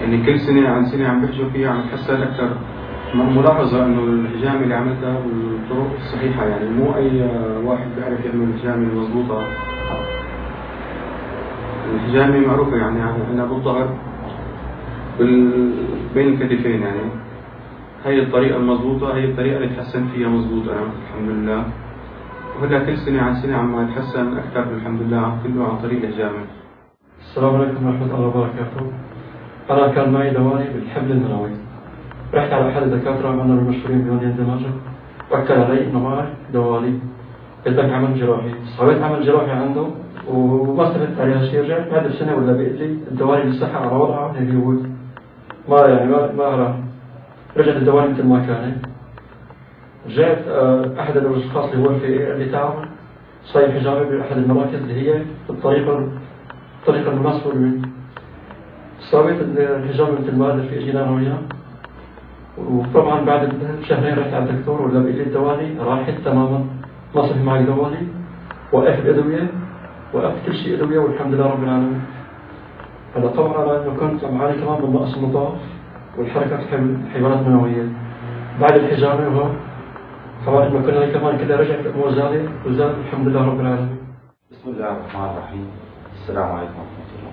يعني 0.00 0.26
كل 0.26 0.40
سنة 0.40 0.68
عن 0.68 0.86
سنة 0.86 1.08
عم 1.08 1.20
بحجوا 1.22 1.50
فيها 1.50 1.70
عم 1.70 1.80
بتحسن 1.80 2.22
أكثر. 2.22 2.50
ملاحظة 3.14 3.86
إنه 3.86 4.02
الحجامة 4.04 4.60
اللي 4.62 4.74
عملتها 4.74 5.20
بالطرق 5.20 5.90
الصحيحة 5.96 6.44
يعني 6.44 6.70
مو 6.70 6.96
أي 6.96 7.30
واحد 7.64 7.86
بيعرف 7.96 8.24
يعمل 8.24 8.48
الحجامة 8.54 8.76
المضبوطة 8.76 9.42
الحجامة 11.94 12.46
معروفة 12.46 12.76
يعني 12.76 13.00
عندنا 13.00 13.44
بالظهر 13.44 13.88
بال... 15.18 15.70
بين 16.14 16.28
الكتفين 16.28 16.82
يعني. 16.82 17.00
هي 18.04 18.22
الطريقة 18.22 18.56
المضبوطة 18.56 19.14
هي 19.16 19.24
الطريقة 19.24 19.56
اللي 19.56 19.76
تحسن 19.76 20.06
فيها 20.08 20.28
مضبوطة 20.28 20.74
يعني 20.74 20.86
الحمد 20.86 21.28
لله. 21.28 21.64
وهذا 22.60 22.78
كل 22.78 22.96
سنة 22.96 23.22
عن 23.22 23.34
سنة 23.34 23.56
عم 23.56 23.88
يتحسن 23.88 24.36
أكثر 24.38 24.62
الحمد 24.76 25.02
لله 25.02 25.38
كله 25.44 25.64
عن 25.64 25.78
طريق 25.82 26.02
الحجامة. 26.02 26.38
السلام 27.20 27.56
عليكم 27.56 27.86
ورحمة 27.86 28.14
الله 28.14 28.26
وبركاته. 28.26 28.92
أنا 29.70 29.94
كان 29.94 30.12
معي 30.12 30.30
دواني 30.30 30.64
بالحبل 30.74 31.10
المنوي. 31.10 31.67
رحت 32.34 32.52
على 32.52 32.68
أحد 32.68 32.82
الدكاترة 32.82 33.30
من 33.30 33.58
المشهورين 33.58 33.98
بمدينة 34.02 34.32
دمشق 34.32 34.74
وأكد 35.30 35.60
علي 35.60 35.86
إنه 35.86 35.98
معي 35.98 36.26
دوالي 36.52 36.98
بدك 37.66 37.92
عمل 37.92 38.20
جراحي. 38.20 38.50
سويت 38.76 39.02
عمل 39.02 39.26
جراحي 39.26 39.50
عنده 39.50 39.86
وما 40.28 40.88
استفدت 40.88 41.20
عليها 41.20 41.46
شيء 41.46 41.60
رجعت 41.64 41.88
بعد 41.92 42.08
سنة 42.08 42.34
ولا 42.36 42.52
بقول 42.52 42.72
لي. 42.78 42.96
الدوالي 43.10 43.50
لسه 43.50 43.76
على 43.76 43.96
وضعها 43.96 44.38
اللي 44.38 44.58
هو 44.64 44.72
ما 45.68 45.86
يعني 45.88 46.10
ما 46.10 46.32
ما 46.32 46.74
رجعت 47.56 47.76
الدوالي 47.76 48.12
مثل 48.12 48.26
ما 48.26 48.46
كانت 48.46 48.86
رجعت 50.06 50.38
آه، 50.48 51.00
أحد 51.00 51.16
الأشخاص 51.16 51.72
اللي 51.72 51.88
هو 51.88 51.98
في 51.98 52.32
اللي 52.32 52.52
تعب 52.52 52.74
صاير 53.44 53.72
حجامي 53.72 54.04
بأحد 54.04 54.36
المراكز 54.36 54.74
اللي 54.74 54.94
هي 54.94 55.22
الطريقة 55.50 56.08
الطريقة 56.80 57.12
المناسبة 57.12 57.52
سويت 59.10 59.36
الحجامة 59.40 60.12
مثل 60.12 60.36
ما 60.36 60.62
في 60.62 60.78
جينا 60.84 61.10
وياه. 61.10 61.38
وطبعا 62.58 63.24
بعد 63.24 63.52
شهرين 63.88 64.18
رحت 64.18 64.32
على 64.34 64.50
الدكتور 64.50 64.82
ولا 64.82 64.98
لي 64.98 65.22
الدوالي 65.22 65.78
راحت 65.78 66.14
تماما 66.24 66.66
ما 67.14 67.22
صار 67.22 67.38
معي 67.44 67.64
دوالي 67.64 68.02
وقفت 68.72 68.98
الأدوية 68.98 69.50
وقفت 70.14 70.46
كل 70.46 70.54
شيء 70.54 70.74
أدوية 70.74 70.98
والحمد 70.98 71.34
لله 71.34 71.46
رب 71.46 71.62
العالمين 71.64 72.00
هذا 73.16 73.28
طبعا 73.28 73.54
على 73.60 73.82
إنه 73.82 73.94
كنت 74.00 74.24
معاني 74.24 74.56
كمان 74.60 74.82
من 74.82 74.92
نقص 74.92 75.16
المضاف 75.16 75.58
والحركات 76.18 76.60
الحيوانات 76.72 77.46
المنوية 77.46 77.88
بعد 78.60 78.72
الحجامة 78.72 79.28
وهو 79.28 79.50
طبعا 80.46 80.66
إنه 80.66 80.80
كنا 80.86 81.06
كمان 81.18 81.38
كلها 81.38 81.56
رجعت 81.56 81.86
الأمور 81.86 82.10
زادت 82.10 82.48
وزاد 82.66 82.94
الحمد 82.98 83.28
لله 83.28 83.46
رب 83.46 83.60
العالمين. 83.60 83.98
بسم 84.50 84.70
الله 84.70 84.92
الرحمن 84.92 85.24
الرحيم. 85.24 85.66
السلام 86.14 86.48
عليكم 86.52 86.78
ورحمة 86.78 87.10
الله. 87.18 87.32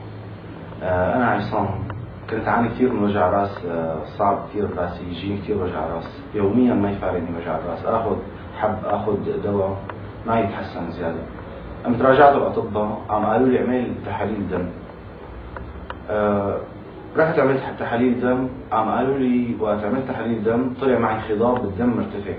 آه 0.84 1.16
أنا 1.16 1.26
عصام 1.26 1.95
كنت 2.30 2.48
أعاني 2.48 2.70
كثير 2.70 2.94
من 2.94 3.04
وجع 3.04 3.30
راس 3.30 3.66
آه 3.66 4.04
صعب 4.06 4.40
كثير 4.50 4.66
براسي 4.66 5.04
يجيني 5.10 5.38
كثير 5.38 5.58
وجع 5.64 5.86
راس. 5.96 6.22
يوميا 6.36 6.74
ما 6.74 6.92
يفارقني 6.92 7.30
وجع 7.42 7.58
الراس. 7.58 7.86
آخذ 7.86 8.16
حب 8.58 8.78
آخذ 8.86 9.42
دواء 9.44 9.78
ما 10.28 10.40
يتحسن 10.40 10.92
زيادة. 10.92 11.20
قمت 11.86 12.02
راجعت 12.02 12.36
الأطباء 12.36 13.02
قام 13.10 13.26
قالوا 13.26 13.48
لي 13.48 13.60
اعمل 13.60 13.92
تحاليل 14.06 14.50
دم. 14.50 14.66
آه 16.10 16.58
رحت 17.18 17.40
عملت 17.40 17.62
تحاليل 17.80 18.22
دم 18.22 18.50
قام 18.72 18.90
قالوا 18.90 19.18
لي 19.18 19.56
وقت 19.60 19.84
عملت 19.84 20.08
تحاليل 20.08 20.44
دم 20.44 20.74
طلع 20.82 21.00
معي 21.00 21.16
انخضاب 21.16 21.62
بالدم 21.62 21.90
مرتفع. 21.90 22.34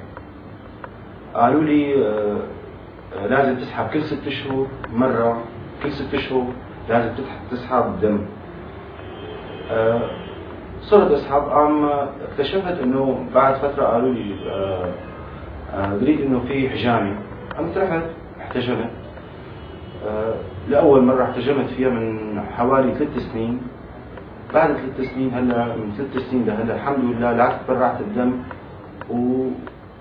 قالوا 1.35 1.63
لي 1.63 2.07
آه 2.07 3.27
لازم 3.27 3.57
تسحب 3.57 3.87
كل 3.87 4.03
ست 4.03 4.27
اشهر 4.27 4.67
مرة 4.93 5.43
كل 5.83 5.93
ست 5.93 6.15
اشهر 6.15 6.45
لازم 6.89 7.11
تسحب 7.51 8.01
دم. 8.03 8.19
صرت 10.81 11.11
اسحب 11.11 11.43
عم 11.51 11.85
اكتشفت 12.31 12.81
إنه 12.83 13.27
بعد 13.35 13.55
فترة 13.55 13.85
قالوا 13.85 14.15
لي 14.15 14.35
آه، 14.51 14.93
آه، 15.75 15.97
بريد 15.97 16.21
إنه 16.21 16.41
في 16.41 16.71
حجامه 16.71 17.17
قمت 17.59 17.79
رحت 17.79 18.03
احتجمت 18.41 18.91
آه، 20.09 20.35
لأول 20.69 21.03
مرة 21.05 21.25
احتجمت 21.25 21.67
فيها 21.67 21.89
من 21.89 22.41
حوالي 22.57 22.95
ثلاث 22.95 23.19
سنين. 23.33 23.61
بعد 24.55 24.73
ثلاث 24.73 25.11
سنين 25.15 25.35
هلا 25.35 25.65
من 25.65 25.93
ثلاث 25.97 26.31
سنين 26.31 26.47
لهلا 26.47 26.75
الحمد 26.75 27.05
لله 27.05 27.33
لا 27.33 27.59
تبرعت 27.67 28.01
الدم 28.01 28.33
و 29.11 29.49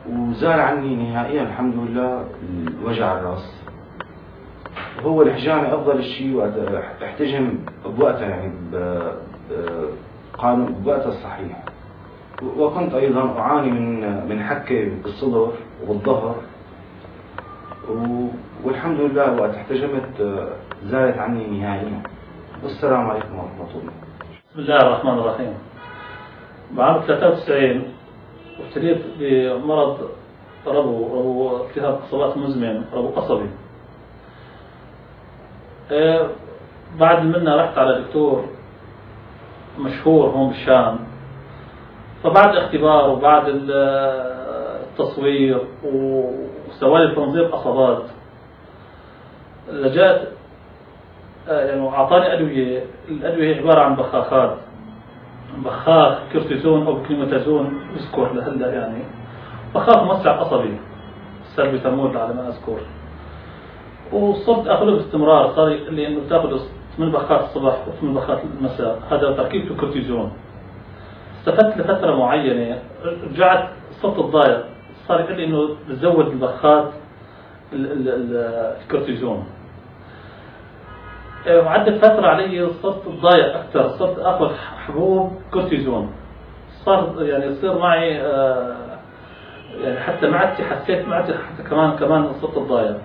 وزال 0.09 0.59
عني 0.59 0.95
نهائيا 0.95 1.41
الحمد 1.41 1.73
لله 1.75 2.25
وجع 2.85 3.19
الراس. 3.19 3.61
هو 5.03 5.21
الحجامة 5.21 5.73
أفضل 5.73 6.03
شيء 6.03 6.35
وقت 6.35 6.53
أحتجم 7.03 7.59
بوقتها 7.85 8.29
يعني 8.29 8.51
بقانون 9.49 10.73
بوقتها 10.73 11.09
الصحيح. 11.09 11.63
وكنت 12.57 12.93
أيضا 12.93 13.39
أعاني 13.39 13.71
من 13.71 14.27
من 14.29 14.43
حكة 14.43 14.89
بالصدر 15.03 15.51
والظهر. 15.87 16.35
والحمد 18.63 18.99
لله 18.99 19.41
وقت 19.41 19.55
احتجمت 19.55 20.17
زالت 20.83 21.17
عني 21.17 21.47
نهائيا. 21.47 22.01
والسلام 22.63 23.09
عليكم 23.09 23.35
ورحمة 23.39 23.71
الله. 23.81 23.93
بسم 24.51 24.59
الله 24.59 24.77
الرحمن 24.77 25.13
الرحيم. 25.19 25.53
بعام 26.71 27.01
93 27.07 27.83
ابتليت 28.59 29.01
بمرض 29.19 30.09
ربو 30.67 30.97
ربو 31.19 31.57
التهاب 31.57 31.93
قصبات 31.93 32.37
مزمن 32.37 32.85
ربو 32.93 33.07
قصبي. 33.07 33.49
آه، 35.91 36.29
بعد 36.99 37.23
منا 37.23 37.55
رحت 37.55 37.77
على 37.77 38.01
دكتور 38.01 38.54
مشهور 39.79 40.29
هون 40.29 40.47
بالشام. 40.49 40.99
فبعد 42.23 42.55
اختبار 42.55 43.09
وبعد 43.09 43.43
التصوير 44.91 45.61
وسوالي 45.83 47.15
تنظيف 47.15 47.55
قصبات 47.55 48.03
لجأت 49.71 50.27
آه، 51.49 51.65
يعني 51.65 51.89
أعطاني 51.89 52.33
أدوية. 52.33 52.83
الأدوية 53.09 53.57
عبارة 53.57 53.81
عن 53.81 53.95
بخاخات. 53.95 54.57
بخاخ 55.57 56.17
كورتيزون 56.33 56.87
أو 56.87 57.03
بكلوميتازون 57.03 57.81
أذكر 57.95 58.33
لهلأ 58.33 58.73
يعني. 58.73 59.03
بخاخ 59.75 60.03
موسع 60.03 60.31
قصبي. 60.31 60.77
سلبوتامول 61.55 62.17
على 62.17 62.33
ما 62.33 62.47
أذكر. 62.47 62.79
وصرت 64.13 64.67
أخذه 64.67 64.91
باستمرار. 64.91 65.53
صار 65.55 65.67
لي 65.67 66.07
انه 66.07 66.21
تاخذ 66.29 66.59
ثمان 66.97 67.11
بخات 67.11 67.41
الصباح 67.41 67.87
وثمان 67.87 68.13
بخات 68.13 68.39
المساء. 68.43 68.99
هذا 69.11 69.31
تركيبته 69.31 69.75
كورتيزون 69.75 70.31
استفدت 71.39 71.77
لفترة 71.77 72.15
معينة 72.15 72.79
رجعت 73.31 73.69
صرت 74.01 74.19
أتضايق 74.19 74.65
صار 75.07 75.19
يقول 75.19 75.37
لي 75.37 75.45
إنه 75.45 75.75
بزود 75.89 76.27
البخات 76.27 76.91
الكورتيزون 77.73 79.45
وعدت 81.49 82.05
فترة 82.05 82.27
علي 82.27 82.69
صرت 82.83 83.07
ضايق 83.07 83.57
أكثر 83.57 83.89
صرت 83.89 84.19
آخذ 84.19 84.51
حبوب 84.87 85.31
كورتيزون 85.53 86.11
صار 86.85 87.15
يعني 87.19 87.45
يصير 87.45 87.79
معي 87.79 88.21
آه، 88.21 88.75
يعني 89.83 89.99
حتى 89.99 90.27
معدتي 90.27 90.63
حسيت 90.63 91.07
معدتي 91.07 91.33
حتى 91.33 91.69
كمان 91.69 91.91
كمان 91.91 92.33
صرت 92.41 92.59
ضايق 92.59 92.97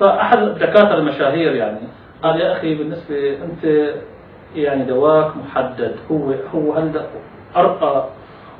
فأحد 0.00 0.38
الدكاترة 0.38 0.98
المشاهير 0.98 1.54
يعني 1.54 1.80
قال 2.22 2.40
يا 2.40 2.52
أخي 2.52 2.74
بالنسبة 2.74 3.38
أنت 3.44 3.92
يعني 4.54 4.84
دواك 4.84 5.36
محدد. 5.36 5.96
هو 6.10 6.34
هو 6.54 6.72
هلأ 6.72 7.06
أرقى 7.56 8.08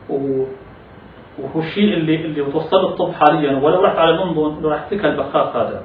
وهو 0.08 1.60
الشيء 1.60 1.94
اللي 1.94 2.16
اللي 2.16 2.40
وصل 2.40 2.84
الطب 2.84 3.12
حاليا. 3.12 3.58
ولو 3.58 3.80
رحت 3.80 3.98
على 3.98 4.12
لندن 4.12 4.66
راح 4.66 4.88
تلك 4.88 5.04
البخاخ 5.04 5.56
هذا. 5.56 5.82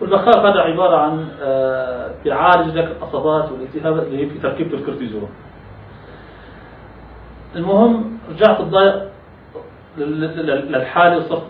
والبخاخ 0.00 0.36
هذا 0.36 0.60
عبارة 0.60 0.96
عن 0.96 1.28
آه، 1.42 2.10
بيعالج 2.24 2.78
لك 2.78 2.84
القصبات 2.84 3.52
والالتهابات 3.52 4.06
اللي 4.06 4.24
هي 4.24 4.30
في 4.30 4.38
تركيبة 4.38 4.74
الكورتيزون. 4.76 5.28
المهم 7.56 8.18
رجعت 8.30 8.60
الضيق 8.60 9.08
للحالة 9.98 11.16
وصرت 11.16 11.42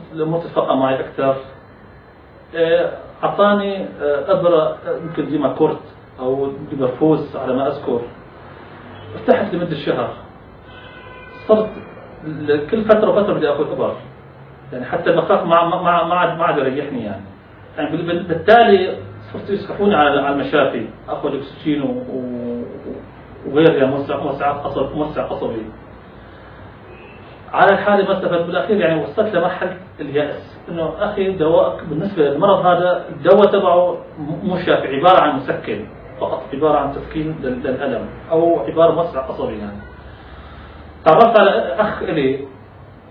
تتفقى 0.44 0.76
معي 0.76 1.00
أكثر. 1.00 1.36
آه، 2.56 2.92
أعطاني 3.24 3.84
آه، 3.84 4.32
أبرة 4.32 4.78
يمكن 5.02 5.26
ديما 5.30 5.52
كورت 5.52 5.80
أو 6.20 6.52
فوز 7.00 7.36
على 7.36 7.54
ما 7.54 7.68
أذكر. 7.68 8.00
ارتحت 9.14 9.54
لمدة 9.54 9.76
شهر. 9.76 10.10
صرت 11.48 11.68
كل 12.70 12.84
فترة 12.84 13.10
وفترة 13.10 13.34
بدي 13.34 13.50
أخذ 13.50 13.72
إبر. 13.72 13.94
يعني 14.72 14.84
حتى 14.84 15.12
بخاف 15.12 15.46
ما 15.46 15.64
ما 15.64 15.82
ما 15.82 16.14
عاد 16.14 16.38
ما 16.38 16.44
عاد 16.44 16.58
يريحني 16.58 17.04
يعني. 17.04 17.22
يعني 17.78 17.96
بالتالي 17.96 18.96
صرت 19.32 19.50
يسحبوني 19.50 19.94
على 19.94 20.28
المشافي. 20.28 20.86
آخذ 21.08 21.36
اكسجين 21.36 22.04
وغير 23.46 23.74
يعني 23.74 23.90
موسع 23.90 24.16
موسع 24.16 24.52
قصب 24.52 24.96
موسع 24.96 25.22
قصبي. 25.22 25.62
على 27.52 27.72
الحالة 27.72 28.04
ما 28.04 28.18
استفدت 28.18 28.46
بالأخير 28.46 28.76
يعني 28.76 29.02
وصلت 29.02 29.34
لمرحلة 29.34 29.76
اليأس. 30.00 30.58
إنه 30.68 30.92
أخي 30.98 31.32
دواء 31.32 31.84
بالنسبة 31.84 32.22
للمرض 32.22 32.66
هذا 32.66 33.04
الدواء 33.08 33.46
تبعه 33.46 33.98
مش 34.44 34.66
شافي 34.66 34.96
عبارة 34.96 35.20
عن 35.20 35.36
مسكن 35.36 35.86
فقط 36.20 36.42
عبارة 36.52 36.78
عن 36.78 36.94
تسكين 36.94 37.36
للألم 37.42 38.06
أو 38.30 38.60
عبارة 38.60 39.02
مسرع 39.02 39.22
قصبي 39.22 39.58
يعني. 39.58 39.80
تعرفت 41.04 41.40
على 41.40 41.50
أخ 41.78 42.02
إلي 42.02 42.46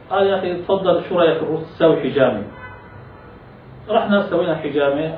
قال 0.10 0.28
يا 0.28 0.40
أخي 0.40 0.62
تفضل 0.62 1.04
شو 1.10 1.20
رأيك 1.20 1.38
تساوي 1.76 2.02
حجامي 2.02 2.44
رحنا 3.90 4.22
سوينا 4.30 4.56
حجامة 4.56 5.18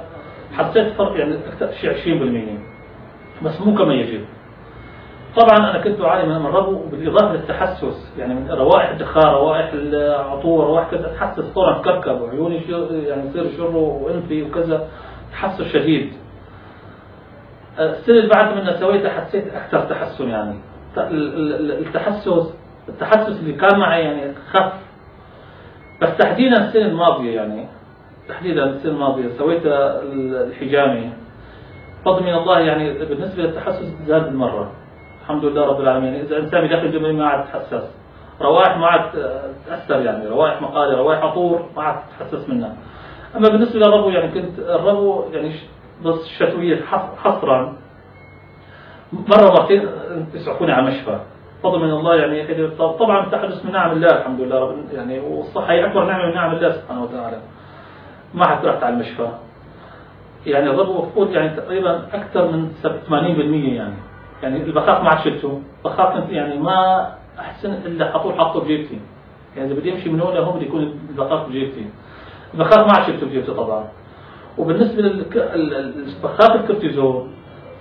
حسيت 0.53 0.93
فرق 0.93 1.19
يعني 1.19 1.37
شيء 1.81 2.59
20% 3.41 3.45
بس 3.45 3.61
مو 3.61 3.75
كما 3.75 3.93
يجب. 3.93 4.25
طبعا 5.37 5.69
أنا 5.71 5.83
كنت 5.83 6.01
أعاني 6.01 6.27
من 6.29 6.45
الربو 6.45 6.75
بالاضافه 6.91 7.33
للتحسس 7.33 8.11
يعني 8.17 8.33
من 8.33 8.51
روائح 8.51 8.89
الدخان 8.89 9.23
روائح 9.33 9.69
العطور 9.73 10.65
روائح 10.67 10.91
كذا 10.91 11.11
اتحسس 11.11 11.45
طبعا 11.55 11.81
كركب 11.81 12.21
وعيوني 12.21 12.55
يعني 13.07 13.29
يصير 13.29 13.57
شر 13.57 13.75
وأنفي 13.77 14.43
وكذا 14.43 14.87
تحسس 15.31 15.61
شديد. 15.61 16.13
السنة 17.79 18.15
اللي 18.17 18.29
بعد 18.29 18.55
منها 18.55 18.79
سويتها 18.79 19.09
حسيت 19.09 19.53
أكثر 19.53 19.79
تحسن 19.79 20.29
يعني. 20.29 20.55
التحسس 20.97 22.53
التحسس 22.89 23.39
اللي 23.39 23.53
كان 23.53 23.79
معي 23.79 24.01
يعني 24.03 24.33
خف. 24.51 24.73
بس 26.01 26.17
تحديدا 26.17 26.67
السنة 26.67 26.85
الماضية 26.85 27.35
يعني 27.35 27.67
تحديدا 28.29 28.63
السنة 28.63 28.91
الماضية 28.91 29.29
سويت 29.37 29.61
الحجامه 29.65 31.09
فضل 32.05 32.23
من 32.23 32.33
الله 32.33 32.59
يعني 32.59 32.93
بالنسبة 33.05 33.43
للتحسس 33.43 33.93
زاد 34.07 34.27
المرة. 34.27 34.71
الحمد 35.23 35.45
لله 35.45 35.65
رب 35.65 35.81
العالمين. 35.81 36.13
إذا 36.13 36.37
إنسان 36.37 36.69
داخل 36.69 36.85
الجمعية 36.85 37.11
ما 37.11 37.27
عاد 37.27 37.45
تحسس. 37.45 37.95
روائح 38.41 38.77
ما 38.77 38.87
عاد 38.87 39.11
تأثر 39.67 40.01
يعني. 40.01 40.27
روائح 40.27 40.61
مقالة 40.61 40.97
روائح 40.97 41.23
عطور 41.23 41.65
ما 41.75 41.83
عاد 41.83 41.95
تحسس 42.19 42.49
منها. 42.49 42.75
أما 43.35 43.49
بالنسبة 43.49 43.79
للربو 43.79 44.09
يعني 44.09 44.31
كنت 44.31 44.59
الربو 44.59 45.23
يعني 45.31 45.51
بس 46.05 46.27
شتوية 46.39 46.81
حصرا. 47.23 47.77
مرة 49.13 49.51
مرتين 49.59 49.87
يسعفوني 50.33 50.71
على 50.71 50.87
المشفى. 50.87 51.19
فضل 51.63 51.79
من 51.79 51.91
الله 51.91 52.15
يعني 52.15 52.67
طبعا 52.77 53.29
تحدث 53.29 53.65
من 53.65 53.71
نعم 53.71 53.91
الله 53.91 54.17
الحمد 54.17 54.41
لله 54.41 54.59
رب 54.59 54.77
يعني 54.93 55.19
والصحة 55.19 55.71
هي 55.71 55.85
أكبر 55.85 56.05
نعمة 56.05 56.25
من 56.25 56.33
نعم 56.33 56.55
الله 56.55 56.71
سبحانه 56.71 57.03
وتعالى. 57.03 57.37
ما 58.33 58.47
حد 58.47 58.65
رحت 58.65 58.83
على 58.83 58.93
المشفى. 58.93 59.27
يعني 60.45 60.69
الربو 60.69 60.93
مفقود 60.93 61.29
يعني 61.31 61.49
تقريبا 61.49 62.01
أكثر 62.13 62.51
من 62.51 62.71
80% 62.83 63.77
يعني. 63.77 63.95
يعني 64.43 64.63
البخاخ 64.63 65.01
ما 65.01 65.09
عاد 65.09 65.23
شلته. 65.23 65.61
بخاخ 65.85 66.13
كنت 66.13 66.29
يعني 66.29 66.57
ما 66.59 67.09
احسن 67.39 67.73
إلا 67.73 68.11
حطوه 68.11 68.37
حطه 68.37 68.59
بجيبتي 68.61 68.99
يعني 69.55 69.71
إذا 69.71 69.79
بدي 69.79 69.93
أمشي 69.93 70.09
من 70.09 70.21
هون 70.21 70.33
لهون 70.33 70.55
بدي 70.55 70.65
يكون 70.65 70.99
البخاخ 71.09 71.47
بجيبتي 71.47 71.85
البخاخ 72.53 72.79
ما 72.79 72.93
عاد 72.93 73.07
شلته 73.07 73.25
بجيبتي 73.25 73.51
طبعا. 73.51 73.87
وبالنسبة 74.57 75.01
للبخاخ 75.01 76.51
الكورتيزون 76.51 77.33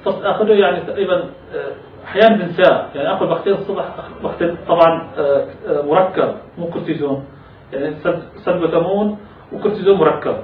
صرت 0.05 0.25
آخذه 0.25 0.53
يعني 0.53 0.81
تقريبا 0.81 1.17
آه، 1.55 1.73
أحيانا 2.05 2.37
بنساه. 2.37 2.87
يعني 2.95 3.13
آخذ 3.13 3.27
بختين 3.27 3.53
الصبح 3.53 3.85
بختين 4.25 4.57
طبعا 4.69 5.09
آه، 5.19 5.47
آه، 5.69 5.83
مركب 5.83 6.35
مو 6.59 6.67
كورتيزون 6.67 7.25
يعني 7.73 7.95
سلبوتامول 8.45 9.19
وكورتيزون 9.53 9.99
مركب. 9.99 10.37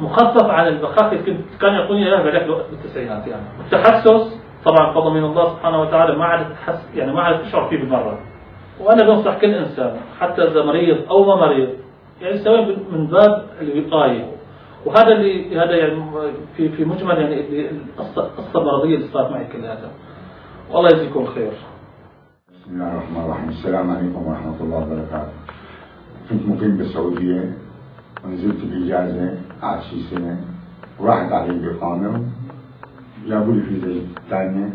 مخفف 0.00 0.44
عن 0.44 0.68
البخاخ 0.68 1.12
اللي 1.12 1.36
كان 1.60 1.72
يعطوني 1.72 2.06
اياه 2.06 2.22
بهذاك 2.22 2.42
الوقت 2.42 2.64
بالتسعينات 2.70 3.26
يعني. 3.26 3.42
التحسس 3.60 4.39
طبعا 4.64 4.92
فضل 4.94 5.10
من 5.10 5.24
الله 5.24 5.48
سبحانه 5.48 5.80
وتعالى 5.80 6.16
ما 6.16 6.24
عاد 6.24 6.52
تحس 6.54 6.88
يعني 6.94 7.12
ما 7.12 7.22
عاد 7.22 7.42
تشعر 7.42 7.68
فيه 7.68 7.76
بالمرة. 7.76 8.18
وأنا 8.80 9.02
بنصح 9.04 9.38
كل 9.40 9.54
إنسان 9.54 9.96
حتى 10.20 10.42
إذا 10.42 10.64
مريض 10.64 11.08
أو 11.10 11.24
ما 11.24 11.36
مريض 11.46 11.68
يعني 12.20 12.38
سواء 12.38 12.76
من 12.92 13.06
باب 13.06 13.46
الوقاية. 13.60 14.24
وهذا 14.86 15.12
اللي 15.12 15.58
هذا 15.58 15.76
يعني 15.76 16.02
في 16.56 16.68
في 16.68 16.84
مجمل 16.84 17.18
يعني 17.18 17.70
القصة 17.70 18.26
القصة 18.26 18.60
المرضية 18.60 18.96
اللي 18.96 19.08
صارت 19.08 19.30
معي 19.30 19.44
كلها. 19.52 19.90
والله 20.70 20.88
يجزيكم 20.88 21.26
خير 21.26 21.52
بسم 22.52 22.74
الله 22.74 22.92
الرحمن 22.92 23.24
الرحيم. 23.24 23.48
السلام 23.48 23.90
عليكم 23.90 24.26
ورحمة 24.26 24.60
الله 24.60 24.78
وبركاته. 24.78 25.32
كنت 26.30 26.48
مقيم 26.48 26.76
بالسعودية 26.76 27.52
ونزلت 28.24 28.64
بإجازة 28.64 29.38
قعدت 29.62 29.82
شي 29.82 30.00
سنة 30.00 30.40
وراحت 30.98 31.32
علي 31.32 31.50
الإقامة. 31.50 32.24
جابوا 33.28 33.54
لي 33.54 33.62
فيزا 33.62 34.00
ثانية 34.30 34.68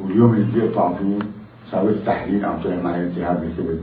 واليوم 0.00 0.34
اللي 0.34 0.44
بدي 0.44 0.68
أطلع 0.72 0.92
فيه 0.94 1.18
سويت 1.70 2.06
تحليل 2.06 2.44
عم 2.44 2.62
طلع 2.62 2.76
معي 2.82 3.00
التهاب 3.04 3.40
بالكبد 3.40 3.80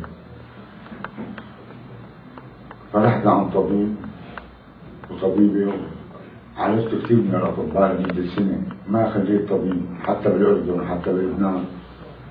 فرحت 2.93 3.25
لعند 3.25 3.51
طبيب 3.54 3.95
وطبيبة 5.12 5.73
عالجت 6.58 6.95
كثير 7.04 7.17
من 7.17 7.36
الأطباء 7.36 7.91
لمدة 7.95 8.25
سنة 8.36 8.62
ما 8.89 9.10
خليت 9.10 9.49
طبيب 9.49 9.82
حتى 10.04 10.30
بالأردن 10.30 10.88
حتى 10.88 11.13
بلبنان. 11.13 11.63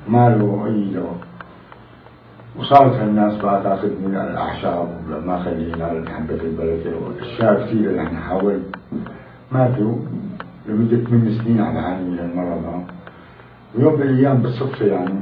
ما 0.08 0.28
له 0.28 0.66
أي 0.66 0.84
دواء. 0.94 1.16
وصارت 2.58 2.92
هالناس 2.92 3.36
بقى 3.42 3.62
تاخذ 3.62 3.88
من 3.88 4.14
الأعشاب 4.16 4.88
ما 5.26 5.42
خلينا 5.44 5.86
حبة 6.10 6.34
البركة 6.44 6.92
وأشياء 7.00 7.66
كثيرة 7.66 7.92
يعني 7.92 8.16
حاولت 8.16 8.76
ما 9.52 9.72
في 9.72 9.80
لمدة 10.70 10.96
ثمان 10.96 11.38
سنين 11.44 11.61
عم 11.61 11.74
بعاني 11.74 12.11
من 12.11 12.18
المرض 12.18 12.85
ويوم 13.74 13.94
من 13.94 14.02
الأيام 14.02 14.37
بالصدفة 14.37 14.87
يعني 14.87 15.14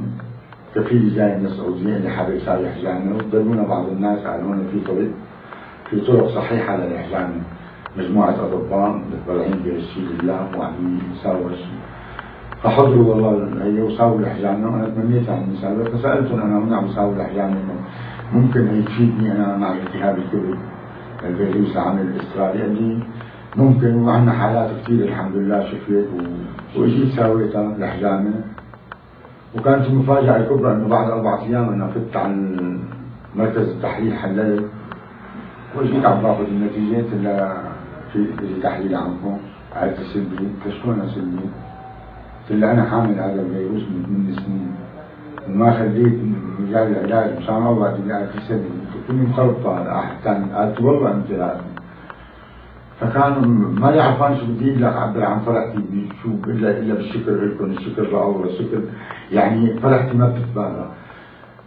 كفيل 0.75 1.15
جاي 1.15 1.37
من 1.39 1.45
السعودية 1.45 1.97
اللي 1.97 2.09
حابب 2.09 2.35
يساوي 2.35 2.69
حجامة 2.69 3.15
وضلونا 3.15 3.63
بعض 3.63 3.89
الناس 3.89 4.19
لنا 4.19 4.63
في 4.71 4.79
طريق 4.79 5.11
في 5.89 5.99
طرق 6.01 6.27
صحيحة 6.27 6.77
للحجامة 6.77 7.41
مجموعة 7.97 8.29
أطباء 8.29 8.89
متطلعين 8.89 9.59
بهالشيء 9.65 10.07
لله 10.21 10.57
وعم 10.57 10.99
يساووا 11.13 11.49
فحضروا 12.63 13.15
والله 13.15 13.63
هي 13.63 13.81
وساووا 13.81 14.19
الحجامة 14.19 14.73
وأنا 14.73 14.89
تمنيت 14.89 15.27
يعني 15.27 15.45
مساوي 15.53 15.85
فسألتهم 15.85 16.41
أنا 16.41 16.59
من 16.59 16.73
عم 16.73 16.85
يساوي 16.85 17.15
الحجامة 17.15 17.55
ممكن 18.33 18.67
هي 18.67 18.81
تفيدني 18.81 19.31
أنا 19.31 19.57
مع 19.57 19.73
التهاب 19.73 20.17
الكبد. 20.17 20.57
الفيروس 21.25 21.71
العامل 21.71 22.01
الأسترالي 22.01 22.61
قال 22.61 22.83
لي 22.83 22.99
ممكن 23.55 23.95
وعندنا 23.95 24.33
حالات 24.33 24.69
كثير 24.81 25.05
الحمد 25.05 25.35
لله 25.35 25.65
شفيت. 25.71 26.07
واجيت 26.77 27.09
سويتها 27.15 27.75
الحجامة 27.77 28.33
وكانت 29.55 29.85
المفاجأة 29.85 30.37
الكبرى 30.37 30.71
إنه 30.73 30.87
بعد 30.87 31.09
أربعة 31.09 31.43
أيام 31.43 31.69
أنا 31.69 31.87
فت 31.87 32.15
على 32.15 32.35
مركز 33.35 33.69
التحليل 33.69 34.13
حللت. 34.13 34.65
وجيت 35.77 36.05
عم 36.05 36.21
بآخذ 36.21 36.45
النتيجات 36.45 37.05
إلا 37.13 37.57
في 38.13 38.25
في 38.37 38.61
تحليل 38.63 38.95
عندكم 38.95 39.37
عرفت 39.75 40.01
سلبي 40.13 40.47
كشفونا 40.65 41.07
سلبي 41.07 41.49
قلت 42.49 42.59
له 42.59 42.71
أنا 42.71 42.83
حامل 42.89 43.19
هذا 43.19 43.41
الفيروس 43.41 43.81
من 43.81 44.03
ثمان 44.05 44.35
سنين. 44.45 44.71
وما 45.49 45.71
خليت 45.71 46.19
مجال 46.59 46.87
العلاج 46.97 47.37
مشان 47.37 47.55
الله 47.67 47.91
بدي 47.91 48.27
في 48.31 48.39
سلبي 48.47 48.69
كنت 49.07 49.29
مخربطة 49.29 49.99
أحد 49.99 50.15
ثاني 50.23 50.53
قالت 50.53 50.81
والله 50.81 51.23
لازم 51.29 51.68
فكانوا 52.99 53.45
ما 53.81 53.91
لي 53.91 54.01
عرفان 54.01 54.37
شو 54.37 54.45
بدي 54.45 54.75
لك 54.75 54.83
اعبر 54.83 55.23
عن 55.23 55.39
فرحتي 55.39 55.79
بشو 55.91 56.29
الا 56.51 56.79
إلا 56.79 56.93
بالشكر 56.93 57.31
لكم 57.31 57.65
الشكر 57.71 58.03
لله 58.11 58.45
الشكر 58.45 58.81
يعني 59.31 59.79
فرحتي 59.79 60.17
ما 60.17 60.27
بتتبالى 60.29 60.85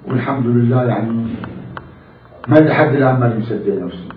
والحمد 0.08 0.46
لله 0.46 0.84
يعني 0.84 1.26
ما 2.48 2.56
لحد 2.56 2.94
الآن 2.94 3.20
ماني 3.20 3.38
مصدق 3.38 3.82
نفسي 3.84 4.08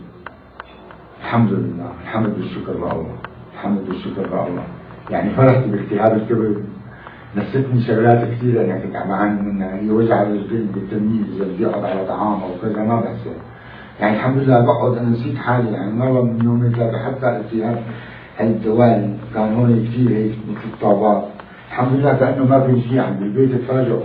الحمد 1.22 1.52
لله. 1.52 1.90
الحمد 2.04 2.34
والشكر 2.38 2.74
لله 2.78 3.16
الحمد 3.54 3.90
والشكر 3.90 4.24
لله 4.24 4.64
يعني 5.10 5.30
فرحتي 5.30 5.68
بالتهاب 5.72 6.14
الكبد 6.18 6.64
نستني 7.38 7.82
شغلات 7.88 8.24
عم 8.96 9.10
بعاني 9.10 9.42
منها. 9.42 9.76
هي 9.76 9.90
وجع 9.90 10.22
الجلد 10.24 10.72
بدي 11.40 11.66
أقعد 11.66 11.84
على 11.84 12.06
طعام 12.08 12.40
أو 12.44 12.50
كذا 12.62 12.84
ما 12.84 13.00
بحسن. 13.02 13.36
يعني 14.00 14.16
الحمد 14.16 14.38
لله 14.38 14.60
بقعد 14.60 14.98
أنا 14.98 15.10
نسيت 15.10 15.38
حالي 15.38 15.72
يعني 15.72 15.92
مرة 15.92 16.22
من 16.22 16.44
يومين 16.44 16.72
ثلاثة 16.72 16.98
حتى 17.06 17.38
التهاب 17.38 17.84
الدوالي 18.42 19.14
كان 19.34 19.54
هون 19.54 19.86
كثير 19.86 20.10
هيك 20.10 20.36
مثل 20.50 20.74
الطابات. 20.74 21.24
الحمد 21.70 21.94
لله 21.94 22.14
كأنه 22.14 22.46
ما 22.46 22.60
في 22.60 22.82
شيء 22.82 23.00
عندي 23.00 23.24
بالبيت 23.24 23.62
تفاجئوا 23.62 24.00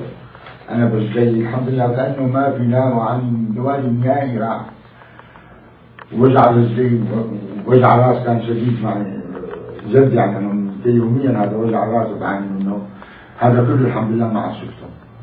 أنا 0.70 0.85
برجلي 0.87 1.40
الحمد 1.40 1.68
لله 1.68 1.88
كأنه 1.96 2.26
ما 2.26 2.50
في 2.50 2.62
لا 2.62 2.85
وعن 2.85 3.48
دوالي 3.57 3.90
نهائي 3.90 4.38
راح. 4.38 4.61
وجع 6.18 6.50
رجلي 6.50 7.00
وجع 7.66 7.96
راس 7.96 8.26
كان 8.26 8.42
شديد 8.42 8.83
معي. 8.83 9.20
جد 9.90 10.12
يعني 10.12 10.37
أنا 10.37 10.70
يوميا 10.87 11.31
هذا 11.31 11.57
وجع 11.57 11.85
راس 11.85 12.09
بعاني 12.20 12.46
منه. 12.46 12.79
هذا 13.38 13.64
كله 13.64 13.87
الحمد 13.87 14.11
لله 14.11 14.29
ما 14.33 14.53
شفته 14.53 14.80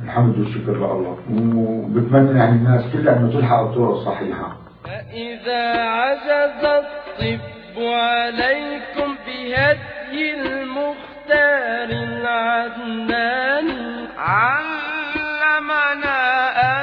الحمد 0.08 0.40
والشكر 0.40 0.72
لله 0.72 1.18
وبتمنى 1.56 2.40
يعني 2.40 2.52
الناس 2.52 2.84
كلها 2.94 3.16
إنه 3.18 3.34
تلحق 3.34 3.60
الطرق 3.60 3.90
الصحيحة. 3.90 4.58
فإذا 4.84 5.82
عجز 5.84 6.66
الطب 6.66 7.40
عليكم 7.78 9.16
بهدي 9.28 10.34
المختار 10.42 11.90
العدناني 12.08 14.08
علمنا 14.18 16.20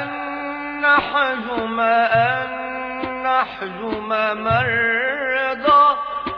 أن 0.03 0.09
نحجم 0.81 1.81
أن 1.81 2.49
نحجم 3.23 4.09
مرضى 4.45 5.85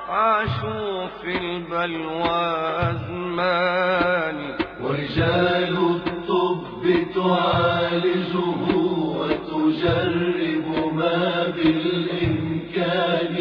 عاشوا 0.09 1.07
في 1.23 1.39
البلوى 1.39 2.57
أزمان 2.91 4.37
ورجال 4.83 5.77
الطب 6.87 7.15
تعالجه 7.15 8.77
وتجرب 9.19 10.67
ما 10.95 11.53
بالإمكان. 11.57 13.37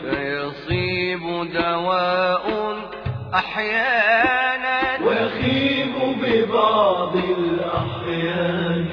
فيصيب 0.00 1.24
دواء 1.54 2.46
أحيانا. 3.34 5.06
ويخيب 5.06 5.94
ببعض 6.22 7.16
الأحيان. 7.16 8.88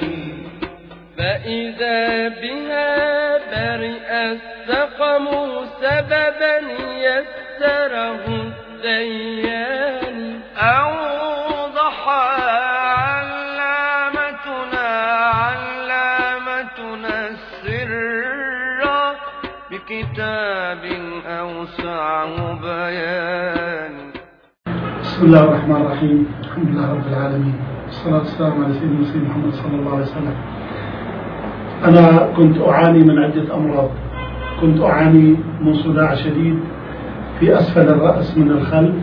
فإذا 1.18 2.28
بها 2.28 3.38
برئ 3.50 4.10
السقم 4.12 5.26
سببا 5.80 6.56
يسره 6.96 8.24
الديان. 8.28 10.18
أوضح 10.56 11.15
بسم 21.66 21.82
الله 25.26 25.44
الرحمن 25.44 25.76
الرحيم. 25.76 26.26
الحمد 26.44 26.68
لله 26.68 26.86
رب 26.94 27.06
العالمين. 27.12 27.54
والصلاة 27.86 28.18
والسلام 28.18 28.64
على 28.64 28.72
سيدنا 28.74 28.92
المسلم 28.94 29.22
محمد 29.28 29.52
صلى 29.52 29.74
الله 29.74 29.92
عليه 29.92 30.02
وسلم. 30.02 30.36
أنا 31.84 32.04
كنت 32.36 32.58
أعاني 32.68 32.98
من 32.98 33.18
عدة 33.18 33.54
أمراض. 33.54 33.90
كنت 34.60 34.80
أعاني 34.80 35.36
من 35.60 35.74
صداع 35.74 36.14
شديد 36.14 36.58
في 37.40 37.58
أسفل 37.58 37.88
الرأس 37.88 38.38
من 38.38 38.50
الخلف 38.50 38.94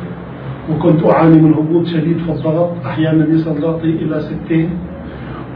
وكنت 0.72 1.06
أعاني 1.06 1.42
من 1.42 1.54
هبوط 1.54 1.86
شديد 1.86 2.18
في 2.18 2.32
الضغط 2.32 2.86
أحيانا 2.86 3.28
يصل 3.34 3.60
ضغطي 3.62 3.90
إلى 3.90 4.20
ستين 4.22 4.70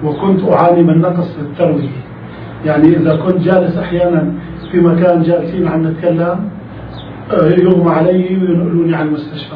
وكنت 0.04 0.44
أعاني 0.52 0.84
من 0.84 1.02
نقص 1.02 1.36
في 1.36 1.42
التروية 1.42 1.90
يعني 2.66 2.88
إذا 2.88 3.16
كنت 3.16 3.38
جالس 3.38 3.78
أحيانا 3.78 4.34
في 4.72 4.80
مكان 4.80 5.24
جالسين 5.24 5.68
عم 5.68 5.88
نتكلم 5.88 6.50
يغمى 7.34 7.92
علي 7.92 8.26
وينقلوني 8.42 8.96
على 8.96 9.08
المستشفى. 9.10 9.56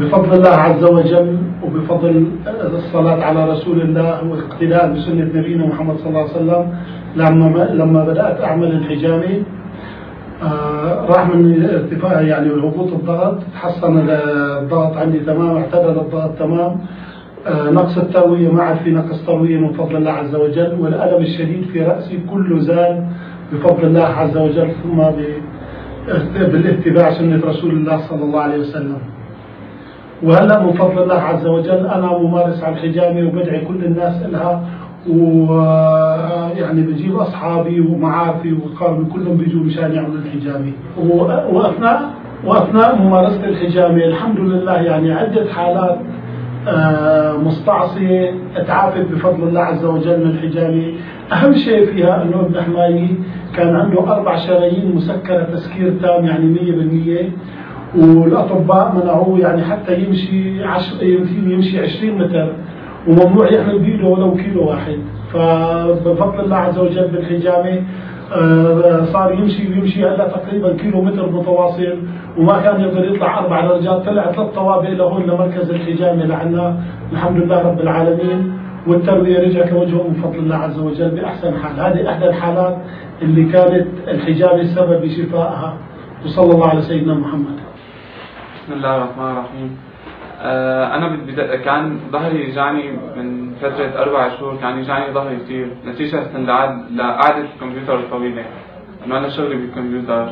بفضل 0.00 0.32
الله 0.34 0.48
عز 0.48 0.84
وجل 0.84 1.36
وبفضل 1.64 2.26
الصلاة 2.74 3.24
على 3.24 3.50
رسول 3.50 3.80
الله 3.80 4.24
والاقتداء 4.28 4.92
بسنة 4.92 5.24
نبينا 5.24 5.66
محمد 5.66 5.96
صلى 5.96 6.08
الله 6.08 6.20
عليه 6.20 6.30
وسلم 6.30 6.74
لما 7.16 7.64
لما 7.64 8.04
بدأت 8.04 8.40
أعمل 8.40 8.72
الحجامة 8.72 9.42
آه، 10.42 11.06
راح 11.06 11.34
من 11.34 11.64
ارتفاع 11.64 12.20
يعني 12.20 12.50
هبوط 12.50 12.92
الضغط 12.92 13.38
تحسن 13.54 14.06
الضغط 14.08 14.96
عندي 14.96 15.20
تمام 15.20 15.56
اعتدل 15.56 15.98
الضغط 16.00 16.38
تمام. 16.38 16.76
آه، 17.46 17.70
نقص 17.70 17.98
التروية 17.98 18.48
ما 18.52 18.62
عاد 18.62 18.76
في 18.76 18.90
نقص 18.90 19.26
تروية 19.26 19.58
من 19.58 19.72
فضل 19.72 19.96
الله 19.96 20.10
عز 20.10 20.34
وجل 20.34 20.76
والألم 20.80 21.22
الشديد 21.22 21.64
في 21.72 21.82
رأسي 21.82 22.18
كله 22.30 22.58
زال 22.58 23.04
بفضل 23.52 23.84
الله 23.84 24.04
عز 24.04 24.36
وجل 24.36 24.70
ثم 24.82 25.00
بالاتباع 26.36 27.10
سنة 27.18 27.40
رسول 27.46 27.70
الله 27.70 27.96
صلى 28.08 28.22
الله 28.24 28.40
عليه 28.40 28.58
وسلم. 28.58 28.98
وهلا 30.22 30.62
من 30.62 30.72
فضل 30.72 31.02
الله 31.02 31.14
عز 31.14 31.46
وجل 31.46 31.86
أنا 31.86 32.18
ممارس 32.18 32.62
على 32.62 32.74
الحجامة 32.74 33.28
وبدعي 33.28 33.60
كل 33.60 33.84
الناس 33.84 34.22
لها 34.22 34.62
ويعني 35.08 36.80
بجيب 36.82 37.16
أصحابي 37.16 37.80
ومعارفي 37.80 38.52
وقاربي 38.52 39.04
كلهم 39.12 39.36
بيجوا 39.36 39.60
مشان 39.64 39.92
يعملوا 39.94 40.18
الحجامة. 40.26 40.72
و- 40.98 41.56
واثناء 41.58 42.02
وأثناء 42.44 42.96
ممارسة 43.02 43.44
الحجامة 43.44 44.04
الحمد 44.04 44.38
لله 44.40 44.72
يعني 44.74 45.12
عدة 45.12 45.52
حالات 45.52 45.98
مستعصية 47.46 48.34
تعافت 48.66 49.06
بفضل 49.12 49.48
الله 49.48 49.60
عز 49.60 49.84
وجل 49.84 50.24
من 50.24 50.30
الحجامة 50.30 50.92
أهم 51.32 51.52
شيء 51.52 51.86
فيها 51.86 52.22
أنه 52.22 52.40
ابن 52.40 52.60
حماية 52.60 53.08
كان 53.56 53.76
عنده 53.76 54.12
أربع 54.12 54.36
شرايين 54.36 54.94
مسكرة 54.94 55.42
تسكير 55.44 55.92
تام 56.02 56.24
يعني 56.24 56.44
مية 56.44 56.72
بالمية. 56.72 57.30
والأطباء 57.96 58.94
منعوه 58.94 59.38
يعني 59.38 59.62
حتى 59.64 59.94
يمشي 60.04 60.64
عش... 60.64 60.92
يمشي 61.46 61.80
20 61.80 62.18
متر. 62.18 62.52
وممنوع 63.08 63.52
يحمل 63.52 63.78
بيده 63.78 64.06
ولو 64.06 64.34
كيلو 64.34 64.68
واحد. 64.68 64.98
فبفضل 65.32 66.40
الله 66.40 66.56
عز 66.56 66.78
وجل 66.78 67.08
بالحجامة 67.08 67.70
آه، 67.70 67.82
صار 69.12 69.32
يمشي 69.32 69.68
ويمشي 69.68 70.04
هلا 70.04 70.28
تقريبا 70.28 70.76
كيلو 70.76 71.02
متر 71.02 71.30
متواصل 71.30 71.98
وما 72.38 72.60
كان 72.62 72.80
يقدر 72.80 73.04
يطلع 73.04 73.38
أربع 73.38 73.60
درجات 73.66 74.06
طلع 74.06 74.32
ثلاث 74.32 74.50
طوابق 74.54 74.88
لهون 74.90 75.22
لمركز 75.22 75.70
الحجامه 75.70 76.24
لعنا 76.24 76.76
الحمد 77.12 77.36
لله 77.42 77.62
رب 77.62 77.80
العالمين 77.80 78.58
والتربيه 78.86 79.38
رجعت 79.40 79.72
لوجهه 79.72 80.08
من 80.08 80.14
فضل 80.22 80.38
الله 80.38 80.56
عز 80.56 80.78
وجل 80.78 81.10
بأحسن 81.10 81.54
حال. 81.56 81.80
هذه 81.80 82.10
إحدى 82.10 82.26
الحالات 82.26 82.76
اللي 83.22 83.44
كانت 83.52 83.86
الحجامه 84.08 84.62
سبب 84.64 85.02
بشفائها 85.02 85.76
وصلى 86.24 86.52
الله 86.54 86.68
على 86.68 86.82
سيدنا 86.82 87.14
محمد. 87.14 87.58
بسم 88.56 88.72
الله 88.72 88.96
الرحمن 88.96 89.30
الرحيم. 89.30 89.76
آه 90.42 91.08
بد- 91.26 91.60
كان 91.64 91.98
ظهري 92.12 92.48
يجاني 92.48 92.82
من 93.16 93.41
فترة 93.62 94.02
أربع 94.02 94.28
شهور 94.28 94.56
كان 94.56 94.78
يجاني 94.78 95.12
ظهري 95.14 95.36
كثير 95.36 95.66
نتيجة 95.86 96.20
لقعدة 96.96 97.38
الكمبيوتر 97.54 97.98
الطويلة. 97.98 98.44
إنه 99.06 99.18
أنا 99.18 99.28
شغلي 99.28 99.56
بالكمبيوتر. 99.56 100.28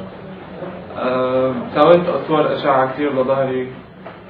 آه 0.99 1.53
سويت 1.75 2.03
صور 2.29 2.55
أشعة 2.55 2.93
كثير 2.93 3.13
لظهري. 3.13 3.69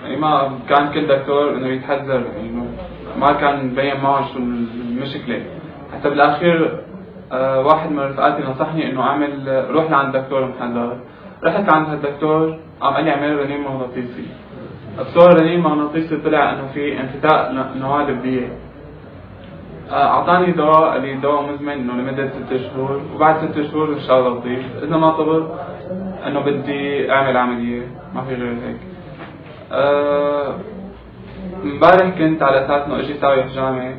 يعني 0.03 0.17
ما 0.17 0.59
كان 0.69 0.93
كل 0.93 1.07
دكتور 1.07 1.51
إنه 1.55 1.67
يتحذر 1.69 2.23
إنه 2.41 2.67
ما 3.19 3.33
كان 3.33 3.67
مبين 3.67 4.01
معه 4.01 4.33
شو 4.33 4.39
المشكلة. 4.39 5.43
حتى 5.93 6.11
بالأخير 6.11 6.81
آه 7.33 7.61
واحد 7.61 7.91
من 7.93 7.99
رفقاتي 8.01 8.43
نصحني 8.43 8.91
إنه 8.91 9.03
أعمل 9.03 9.65
روح 9.71 9.91
لعند 9.91 10.17
دكتور 10.17 10.47
محلل. 10.49 10.93
رحت 11.45 11.73
لعند 11.73 11.87
هالدكتور 11.89 12.59
قام 12.81 12.95
قال 12.95 13.05
لي 13.05 13.11
أعمل 13.11 13.39
رنين 13.39 13.61
مغناطيسي. 13.61 14.27
الصور 14.99 15.31
الرنين 15.33 15.59
المغناطيسي 15.59 16.17
طلع 16.17 16.53
إنه 16.53 16.67
في 16.75 17.01
انفتاء 17.01 17.53
ن- 17.53 17.81
نواة 17.81 18.11
لبدية 18.11 18.47
آه، 18.47 18.70
أعطاني 19.93 20.53
دواء 20.53 20.99
لي 20.99 21.15
دواء 21.15 21.43
مزمن 21.43 21.73
إنه 21.73 21.93
لمدة 21.93 22.29
ست 22.29 22.57
شهور. 22.57 23.01
وبعد 23.15 23.37
ست 23.37 23.63
شهور 23.63 23.89
إن 23.89 24.01
شاء 24.01 24.19
الله 24.19 24.41
بضيف. 24.41 24.65
إذا 24.83 24.97
ما 24.97 25.11
طلب 25.11 25.51
إنه 26.27 26.41
بدي 26.41 27.13
أعمل 27.13 27.37
عملية. 27.37 27.83
ما 28.15 28.21
في 28.23 28.35
غير 28.35 28.53
هيك. 28.67 28.77
آه، 29.73 30.55
امبارح 31.65 32.19
كنت 32.19 32.43
على 32.43 32.65
أساس 32.65 32.87
إنه 32.87 32.99
أجي 32.99 33.15
ساوي 33.15 33.43
حجامة. 33.43 33.95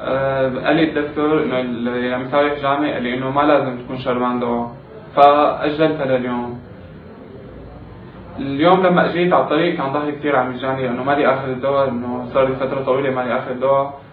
آه، 0.00 0.52
قال 0.66 0.76
لي 0.76 0.82
الدكتور 0.82 1.42
إنه 1.42 1.60
اللي 1.60 2.14
عم 2.14 2.22
يساوي 2.22 2.50
حجامة 2.50 2.92
قال 2.92 3.02
لي 3.02 3.14
إنه 3.14 3.30
ما 3.30 3.40
لازم 3.40 3.78
تكون 3.78 3.98
شربان 3.98 4.40
دواء. 4.40 4.70
فاجلتها 5.16 6.04
لليوم 6.06 6.60
اليوم. 8.38 8.86
لما 8.86 9.10
إجيت 9.10 9.32
على 9.32 9.42
الطريق 9.42 9.76
كان 9.76 9.92
ظهري 9.92 10.12
كثير 10.12 10.36
عم 10.36 10.52
يجاني 10.52 10.82
لأنه 10.82 11.02
مالي 11.02 11.34
آخذ 11.34 11.48
الدواء 11.48 11.88
إنه 11.88 12.26
صار 12.34 12.48
لي 12.48 12.56
فترة 12.56 12.82
طويلة 12.82 13.10
مالي 13.10 13.38
آخذ 13.38 13.50
الدواء. 13.50 13.82
آه، 13.84 14.05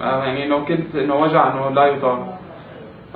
يعني 0.00 0.44
إنه 0.46 0.64
كنت 0.64 0.94
إنه 0.94 1.14
وجع 1.14 1.52
إنه 1.52 1.70
لا 1.70 1.86
يطاق 1.86 2.38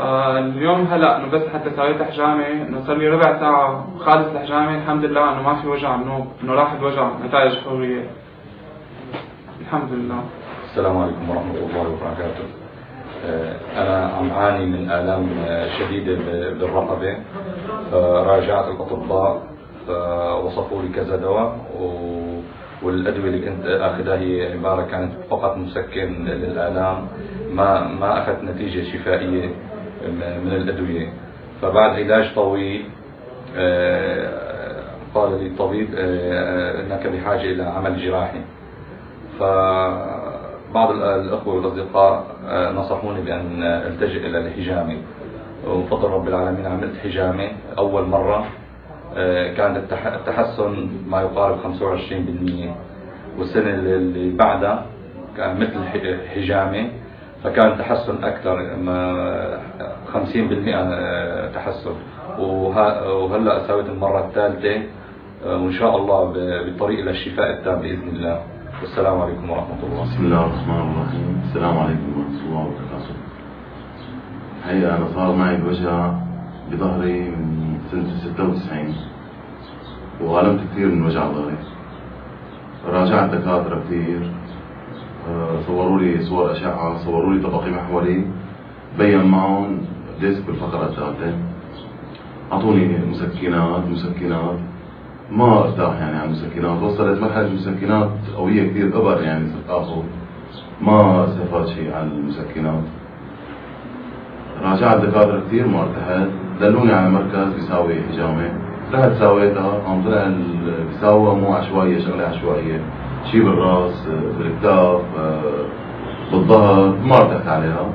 آه، 0.01 0.39
اليوم 0.39 0.81
هلأ 0.91 1.17
إنه 1.17 1.27
بس 1.31 1.43
حتى 1.55 1.71
سويت 1.77 2.03
حجامة 2.03 2.47
إنه 2.47 2.83
صار 2.87 2.97
لي 2.97 3.09
ربع 3.09 3.39
ساعة 3.41 3.87
خالص 3.99 4.29
الحجامه 4.35 4.77
الحمد 4.77 5.05
لله 5.05 5.33
إنه 5.33 5.43
ما 5.43 5.55
في 5.55 5.69
وجع 5.69 5.97
منوب 5.97 6.27
إنه 6.43 6.53
راح 6.55 6.73
الوجع 6.73 7.09
نتائج 7.27 7.53
فوريه 7.59 8.05
الحمد 9.61 9.93
لله. 9.93 10.21
السلام 10.71 10.99
عليكم 10.99 11.31
ورحمة 11.31 11.55
الله 11.55 11.81
وبركاته. 11.81 12.45
آه، 13.27 13.57
أنا 13.77 14.13
عم 14.19 14.31
أعاني 14.31 14.67
من 14.67 14.91
آلام 14.91 15.29
آه، 15.47 15.69
شديدة 15.79 16.15
ب- 16.15 16.59
بالرقبة. 16.59 17.17
فراجعت 17.93 18.65
الأطباء 18.69 19.43
فوصفوا 19.87 20.83
لي 20.83 20.89
كذا 20.89 21.17
دواء 21.17 21.57
و- 21.81 22.40
والأدوية 22.83 23.29
اللي 23.31 23.51
كنت 23.51 23.67
أخذها 23.67 24.19
هي 24.19 24.53
عبارة 24.53 24.83
كانت 24.83 25.13
فقط 25.31 25.57
مسكن 25.57 26.25
للآلام 26.25 27.07
ما 27.53 27.89
ما 27.89 28.23
أخذت 28.23 28.45
نتيجة 28.45 28.93
شفائية 28.93 29.47
م- 30.09 30.45
من 30.45 30.53
الأدوية. 30.53 31.09
فبعد 31.63 31.91
علاج 31.91 32.35
طويل 32.35 32.85
آه، 33.57 34.29
قال 35.15 35.41
لي 35.41 35.47
الطبيب 35.47 35.89
آه، 35.99 36.81
أنك 36.81 37.07
بحاجة 37.07 37.41
إلى 37.41 37.63
عمل 37.63 38.01
جراحي. 38.01 38.41
فبعض 39.39 40.91
ال- 40.91 41.03
الأخوة 41.03 41.55
والأصدقاء 41.55 42.27
آه، 42.49 42.73
نصحوني 42.73 43.21
بأن 43.23 43.63
ألتجئ 43.63 44.27
إلى 44.27 44.39
الحجامة. 44.39 44.97
وبفضل 45.69 46.11
رب 46.11 46.29
العالمين 46.29 46.67
عملت 46.67 46.93
حجامة 47.05 47.49
أول 47.79 48.05
مرة. 48.07 48.37
آه، 48.39 48.60
كان 49.57 49.75
التح- 49.77 50.07
التحسن 50.07 50.89
ما 51.09 51.21
يقارب 51.21 51.59
25% 51.59 52.75
والسنة 53.39 53.71
اللي- 53.75 54.37
بعدها 54.37 54.87
كان 55.37 55.61
مثل 55.61 55.85
حجامة 56.35 56.89
فكان 57.45 57.79
تحسن 57.79 58.25
أكثر 58.25 58.77
ما 58.77 58.97
50% 60.13 60.75
آه، 60.77 61.49
تحسن. 61.53 61.93
وه- 62.39 63.15
وهلأ 63.17 63.67
سويت 63.67 63.87
المرة 63.87 64.27
الثالثة 64.27 64.83
آه، 65.47 65.57
وإن 65.57 65.73
شاء 65.73 65.97
الله 65.97 66.25
ب- 66.25 66.75
بطريق 66.77 66.99
إلى 67.01 67.11
الشفاء 67.11 67.51
التام 67.51 67.81
بإذن 67.81 68.09
الله. 68.09 68.41
والسلام 68.81 69.21
عليكم 69.21 69.51
ورحمة 69.51 69.81
الله. 69.83 70.03
بسم 70.03 70.25
الله 70.25 70.41
الرحمن 70.47 70.81
الرحيم. 70.93 71.43
السلام 71.49 71.79
عليكم 71.79 72.09
ورحمة 72.19 72.41
الله 72.49 72.61
وبركاته. 72.61 73.15
الحقيقة 74.61 74.97
أنا 74.97 75.07
صار 75.15 75.33
معي 75.37 75.57
بوجع 75.57 76.11
بظهري 76.73 77.21
من 77.21 77.70
سنة 77.91 78.35
96 78.35 78.95
وغلمت 80.21 80.61
كثير 80.73 80.87
من 80.87 81.07
وجع 81.07 81.25
ظهري 81.27 81.57
راجعت 82.89 83.31
دكاترة 83.31 83.83
كثير 83.87 84.31
آه، 85.29 85.61
صوروا 85.67 86.01
لي 86.01 86.23
صور 86.23 86.53
أشعة 86.53 86.99
صوروا 87.05 87.35
لي 87.35 87.43
طبقي 87.43 87.71
محوري 87.71 88.27
بين 88.99 89.25
معهم 89.25 89.79
ديسك 90.21 90.47
بالفقرة 90.47 90.85
الثالثة 90.87 91.37
أعطوني 92.53 92.99
مسكنات 93.11 93.85
مسكنات 93.89 94.59
ما 95.31 95.59
ارتاح 95.59 95.95
يعني 95.95 96.17
على 96.19 96.25
المسكنات 96.25 96.83
وصلت 96.83 97.21
مرحلة 97.23 97.47
المسكنات 97.47 98.11
قوية 98.37 98.71
كثير 98.71 98.99
إبر 98.99 99.23
يعني 99.23 99.49
صرت 99.51 99.71
آخذ 99.71 100.03
ما 100.81 101.25
استفاد 101.29 101.67
شيء 101.67 101.95
عن 101.95 102.11
المسكنات 102.11 102.83
راجعت 104.63 105.01
دكاترة 105.01 105.41
كثير 105.47 105.67
ما 105.67 105.83
ارتحت 105.83 106.31
دلوني 106.61 106.93
على 106.93 107.11
مركز 107.11 107.53
بيساوي 107.55 107.95
حجامة 108.13 108.51
رحت 108.93 109.13
ساويتها 109.19 109.83
عم 109.89 110.03
طلع 110.05 110.31
بيساويها 110.93 111.35
مو 111.35 111.53
عشوائية 111.53 111.99
شغلة 111.99 112.25
عشوائية. 112.25 112.81
شي 113.31 113.41
بالراس 113.41 114.09
بالاكتاف 114.39 115.01
آه، 115.19 115.65
بالظهر 116.33 116.95
ما 117.05 117.17
ارتحت 117.17 117.49
عليها. 117.49 117.87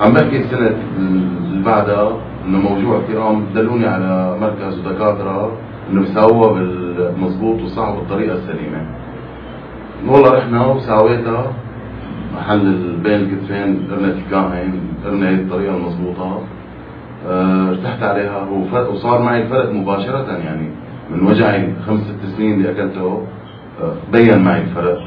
عم 0.00 0.12
بحكي 0.12 0.36
السنة 0.40 0.76
اللي 0.98 1.64
بعدها 1.64 2.12
إنه 2.46 2.58
موجوع 2.58 3.00
كثير 3.02 3.20
عم 3.22 3.44
دلوني 3.54 3.86
على 3.86 4.36
مركز 4.40 4.78
ودكاترة 4.78 5.52
إنه 5.90 6.00
بيساووها 6.00 6.52
بالمضبوط 6.52 7.60
والصح 7.60 7.90
بالطريقة 7.90 8.34
السليمة. 8.34 8.86
والله 10.08 10.38
رحنا 10.38 10.66
وساويتها 10.66 11.52
محل 12.36 12.96
بين 13.02 13.20
الكتفين 13.20 13.88
قرنة 13.90 14.08
الكاهن 14.26 14.80
قرنة 15.04 15.30
الطريقة 15.30 15.76
المضبوطة. 15.76 16.22
آه، 16.22 16.59
ارتحت 17.28 18.02
عليها. 18.02 18.46
وصار 18.90 19.22
معي 19.22 19.42
الفرق 19.42 19.72
مباشرة 19.72 20.32
يعني 20.32 20.70
من 21.10 21.26
وجعي 21.26 21.74
خمس 21.86 22.00
ست 22.00 22.36
سنين 22.36 22.54
اللي 22.54 22.70
أكلته 22.70 23.26
آه، 23.82 23.92
بين 24.12 24.44
معي 24.44 24.60
الفرق. 24.60 24.98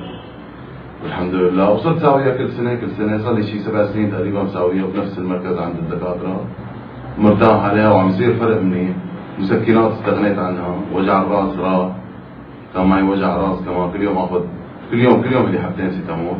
والحمد 1.03 1.33
لله. 1.33 1.69
وصرت 1.71 2.01
ساويها 2.01 2.37
كل 2.37 2.51
سنة 2.51 2.75
كل 2.75 2.91
سنة. 2.91 3.17
صار 3.17 3.33
لي 3.33 3.43
شي 3.43 3.59
سبع 3.59 3.85
سنين 3.85 4.11
تقريبا 4.11 4.43
مساويها 4.43 4.85
بنفس 4.85 5.17
المركز 5.17 5.57
عند 5.57 5.75
الدكاترة. 5.75 6.41
مرتاح 7.17 7.63
عليها 7.63 7.91
وعم 7.91 8.09
يصير 8.09 8.33
فرق 8.35 8.61
منيح. 8.61 8.95
مسكنات 9.39 9.91
استغنيت 9.91 10.39
عنها. 10.39 10.75
وجع 10.93 11.21
الراس 11.21 11.57
راح 11.59 11.89
كان 12.73 12.85
معي 12.85 13.03
وجع 13.03 13.35
راس 13.37 13.59
كمان. 13.65 13.91
كل 13.91 14.01
يوم 14.01 14.17
اخذ 14.17 14.41
كل 14.91 14.99
يوم 14.99 15.21
كل 15.21 15.31
يوم 15.31 15.45
بدي 15.45 15.59
حبتين 15.59 15.91
سيتامول 15.91 16.37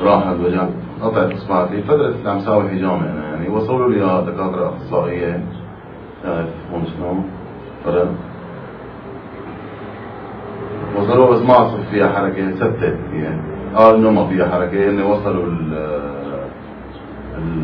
راح 0.00 0.26
الوجع 0.26 0.64
قطعت 1.02 1.32
اصبعتي 1.32 1.82
فترة 1.82 2.06
اللي 2.08 2.30
عم 2.30 2.40
ساوي 2.40 2.68
حجامة 2.68 3.10
أنا 3.10 3.24
يعني. 3.28 3.48
وصلوا 3.48 3.88
لي 3.88 3.96
إياها 3.96 4.20
دكاترة 4.20 4.68
أخصائية. 4.76 5.44
تعرف 6.24 6.48
هون 6.72 6.84
شنو 6.86 7.14
فرق 7.84 8.08
وصلوا 10.98 11.30
بس 11.34 11.40
ما 11.42 11.54
عصف 11.54 11.90
فيها 11.90 12.08
حركة 12.08 12.50
ثبتت 12.50 12.96
يعني 13.12 13.40
قال 13.74 13.94
انه 13.94 14.10
ما 14.10 14.26
فيها 14.26 14.48
حركة. 14.48 14.88
إنه 14.90 15.10
وصلوا 15.10 15.46
ال 15.46 15.86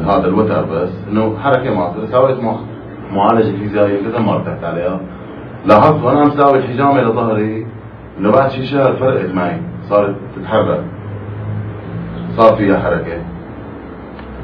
هذا 0.06 0.26
الوتر 0.26 0.64
بس. 0.64 0.90
إنه 1.10 1.38
حركة 1.38 1.74
ما 1.74 1.82
عصف 1.84 2.08
ساويت 2.10 2.40
مع- 2.40 2.60
معالجة 3.12 3.56
فيزيائية 3.56 4.02
كذا 4.02 4.18
ما 4.18 4.32
ارتحت 4.34 4.64
عليها. 4.64 5.00
لاحظت 5.66 6.04
وأنا 6.04 6.20
عم 6.20 6.30
ساوي 6.30 6.58
الحجامة 6.58 7.00
لظهري 7.00 7.66
إنه 8.18 8.30
بعد 8.32 8.50
شي 8.50 8.66
شهر 8.66 8.96
فرقت 8.96 9.34
معي. 9.34 9.60
صارت 9.88 10.16
تتحرك. 10.36 10.84
صار 12.36 12.56
فيها 12.56 12.78
حركة. 12.78 13.18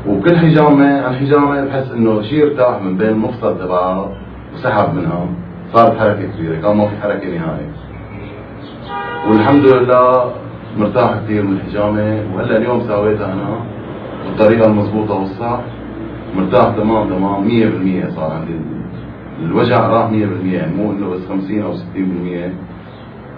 وكل 0.08 0.36
حجامة 0.36 1.02
عن 1.06 1.14
حجامة 1.14 1.64
بحس 1.64 1.90
إنه 1.90 2.22
شيء 2.22 2.44
ارتاح 2.44 2.82
من 2.82 2.96
بين 2.96 3.08
المفصل 3.08 3.58
تبعها 3.58 4.10
وسحب 4.54 4.94
منها. 4.94 5.26
صارت 5.72 5.98
حركة 5.98 6.26
كبيرة 6.36 6.60
كان 6.60 6.76
ما 6.76 6.88
في 6.88 6.96
حركة 7.02 7.28
نهائي 7.28 7.66
والحمد 9.30 9.66
لله 9.66 10.32
مرتاح 10.78 11.14
كثير 11.24 11.42
من 11.42 11.56
الحجامة. 11.56 12.22
وهلأ 12.34 12.56
اليوم 12.56 12.80
سويتها 12.80 13.32
أنا 13.32 13.60
بالطريقة 14.26 14.66
المضبوطة 14.66 15.14
والصح. 15.14 15.60
مرتاح 16.36 16.76
تمام 16.76 17.08
تمام 17.08 17.48
100% 17.48 18.16
صار 18.16 18.30
عندي. 18.32 18.60
الوجع 19.42 19.86
راح 19.88 20.10
100% 20.10 20.12
يعني 20.54 20.74
مو 20.76 20.92
إنه 20.92 21.08
بس 21.10 21.20
50 21.28 21.62
أو 21.62 21.72
60% 21.72 22.52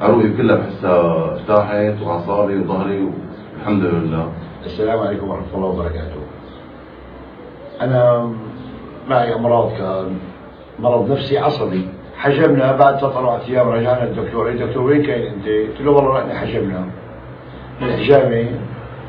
عروقي 0.02 0.28
كلها 0.36 0.56
بحسها 0.56 1.32
ارتاحت 1.32 2.02
وأعصابي 2.02 2.58
وظهري 2.58 3.08
والحمد 3.60 3.84
لله 3.84 4.32
السلام 4.66 4.98
عليكم 4.98 5.28
ورحمة 5.28 5.54
الله 5.54 5.66
وبركاته. 5.68 6.20
أنا 7.80 8.32
معي 9.08 9.34
أمراض 9.34 9.72
كان 9.72 10.18
مرض 10.78 11.10
نفسي 11.10 11.38
عصبي. 11.38 11.88
حجمنا 12.16 12.76
بعد 12.76 12.96
ثلاث 13.00 13.48
أيام 13.48 13.68
رجعنا 13.68 14.04
الدكتور 14.04 14.48
قال 14.48 14.66
دكتور 14.66 14.82
وين 14.82 15.02
كاين 15.02 15.26
أنت؟ 15.32 15.46
قلت 15.46 15.80
له 15.80 15.90
والله 15.90 16.18
رحنا 16.18 16.34
حجمنا. 16.38 16.86
من 17.80 17.88
الحجامة. 17.88 18.48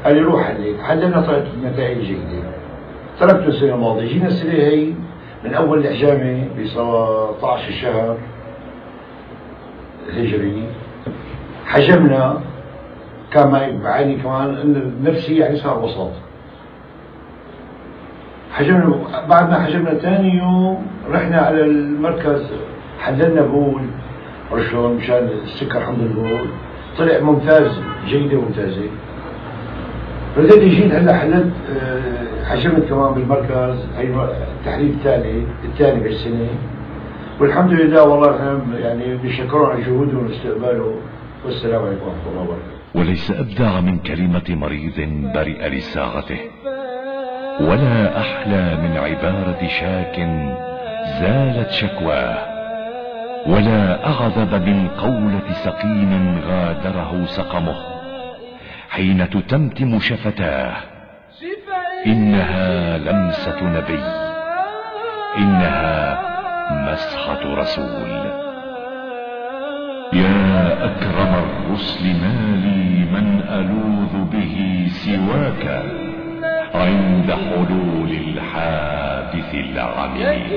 قال 0.03 0.15
لي 0.15 0.21
روح 0.21 0.43
حلل 0.43 0.81
حللنا 0.83 1.21
طلعت 1.21 1.47
نتائج 1.63 1.97
جيدة. 1.97 2.43
تركته 3.19 3.47
السنة 3.47 3.75
الماضية. 3.75 4.07
جينا 4.07 4.27
السنة 4.27 4.53
هي 4.53 4.93
من 5.43 5.53
أول 5.53 5.79
الحجامة 5.79 6.47
ب 6.57 6.65
17 6.65 7.67
الشهر 7.67 8.17
الهجري 10.09 10.67
حجمنا 11.65 12.41
كان 13.31 13.51
معي 13.51 13.77
بعاني 13.77 14.15
كمان 14.15 14.55
إن 14.55 14.93
نفسي 15.03 15.37
يعني 15.37 15.57
صار 15.57 15.79
وسط. 15.79 16.11
حجمنا 18.51 18.95
بعد 19.29 19.49
ما 19.49 19.59
حجمنا 19.59 19.93
ثاني 19.93 20.37
يوم 20.37 20.87
رحنا 21.11 21.37
على 21.37 21.65
المركز 21.65 22.51
حللنا 22.99 23.41
بول 23.41 23.81
رشون 24.51 24.95
مشان 24.95 25.29
السكر 25.43 25.79
حمض 25.79 25.99
البول. 25.99 26.47
طلع 26.97 27.19
ممتاز 27.19 27.71
جيدة 28.07 28.41
ممتازه 28.41 28.89
بدأت 30.37 30.59
جيت 30.59 30.93
هلا 30.93 31.17
حللت 31.17 31.53
آه، 31.81 32.45
حجمت 32.45 32.83
كمان 32.89 33.13
بالمركز 33.13 33.85
هي 33.97 34.27
التحليل 34.59 34.89
الثاني 34.89 35.43
الثاني 35.63 35.99
بالسنة. 36.03 36.47
والحمد 37.39 37.71
لله 37.71 38.03
والله 38.03 38.61
يعني 38.83 39.17
بنشكرهم 39.17 39.65
على 39.65 39.81
جهودهم 39.81 40.25
واستقباله. 40.25 40.95
والسلام 41.45 41.85
عليكم 41.85 42.05
ورحمة 42.05 42.31
الله 42.31 42.41
وبركاته. 42.41 42.80
وليس 42.95 43.31
أبدع 43.31 43.79
من 43.79 43.99
كلمة 43.99 44.43
مريض 44.49 44.99
برئ 45.33 45.69
لساغته. 45.69 46.39
ولا 47.61 48.19
أحلى 48.21 48.77
من 48.83 48.97
عبارة 48.97 49.67
شاك 49.67 50.15
زالت 51.19 51.71
شكواه. 51.71 52.37
ولا 53.47 54.07
أغضب 54.07 54.53
من 54.67 54.87
قولة 54.87 55.51
سقيم 55.51 56.41
غادره 56.47 57.25
سقمه. 57.25 57.75
حين 58.89 59.29
تتمتم 59.29 59.99
شفتاه 59.99 60.73
إنها 62.05 62.97
لمسة 62.97 63.63
نبي. 63.63 64.03
إنها 65.37 66.21
مسحة 66.71 67.55
رسول. 67.55 68.11
يا 70.13 70.40
أكرم 70.61 71.33
الرسل 71.43 72.03
ما 72.05 72.55
لي 72.65 73.05
من 73.15 73.41
ألوذ 73.49 74.13
به 74.33 74.55
سواك 75.05 75.83
عند 76.75 77.31
حلول 77.31 78.11
الحادث 78.11 79.55
العميم 79.55 80.51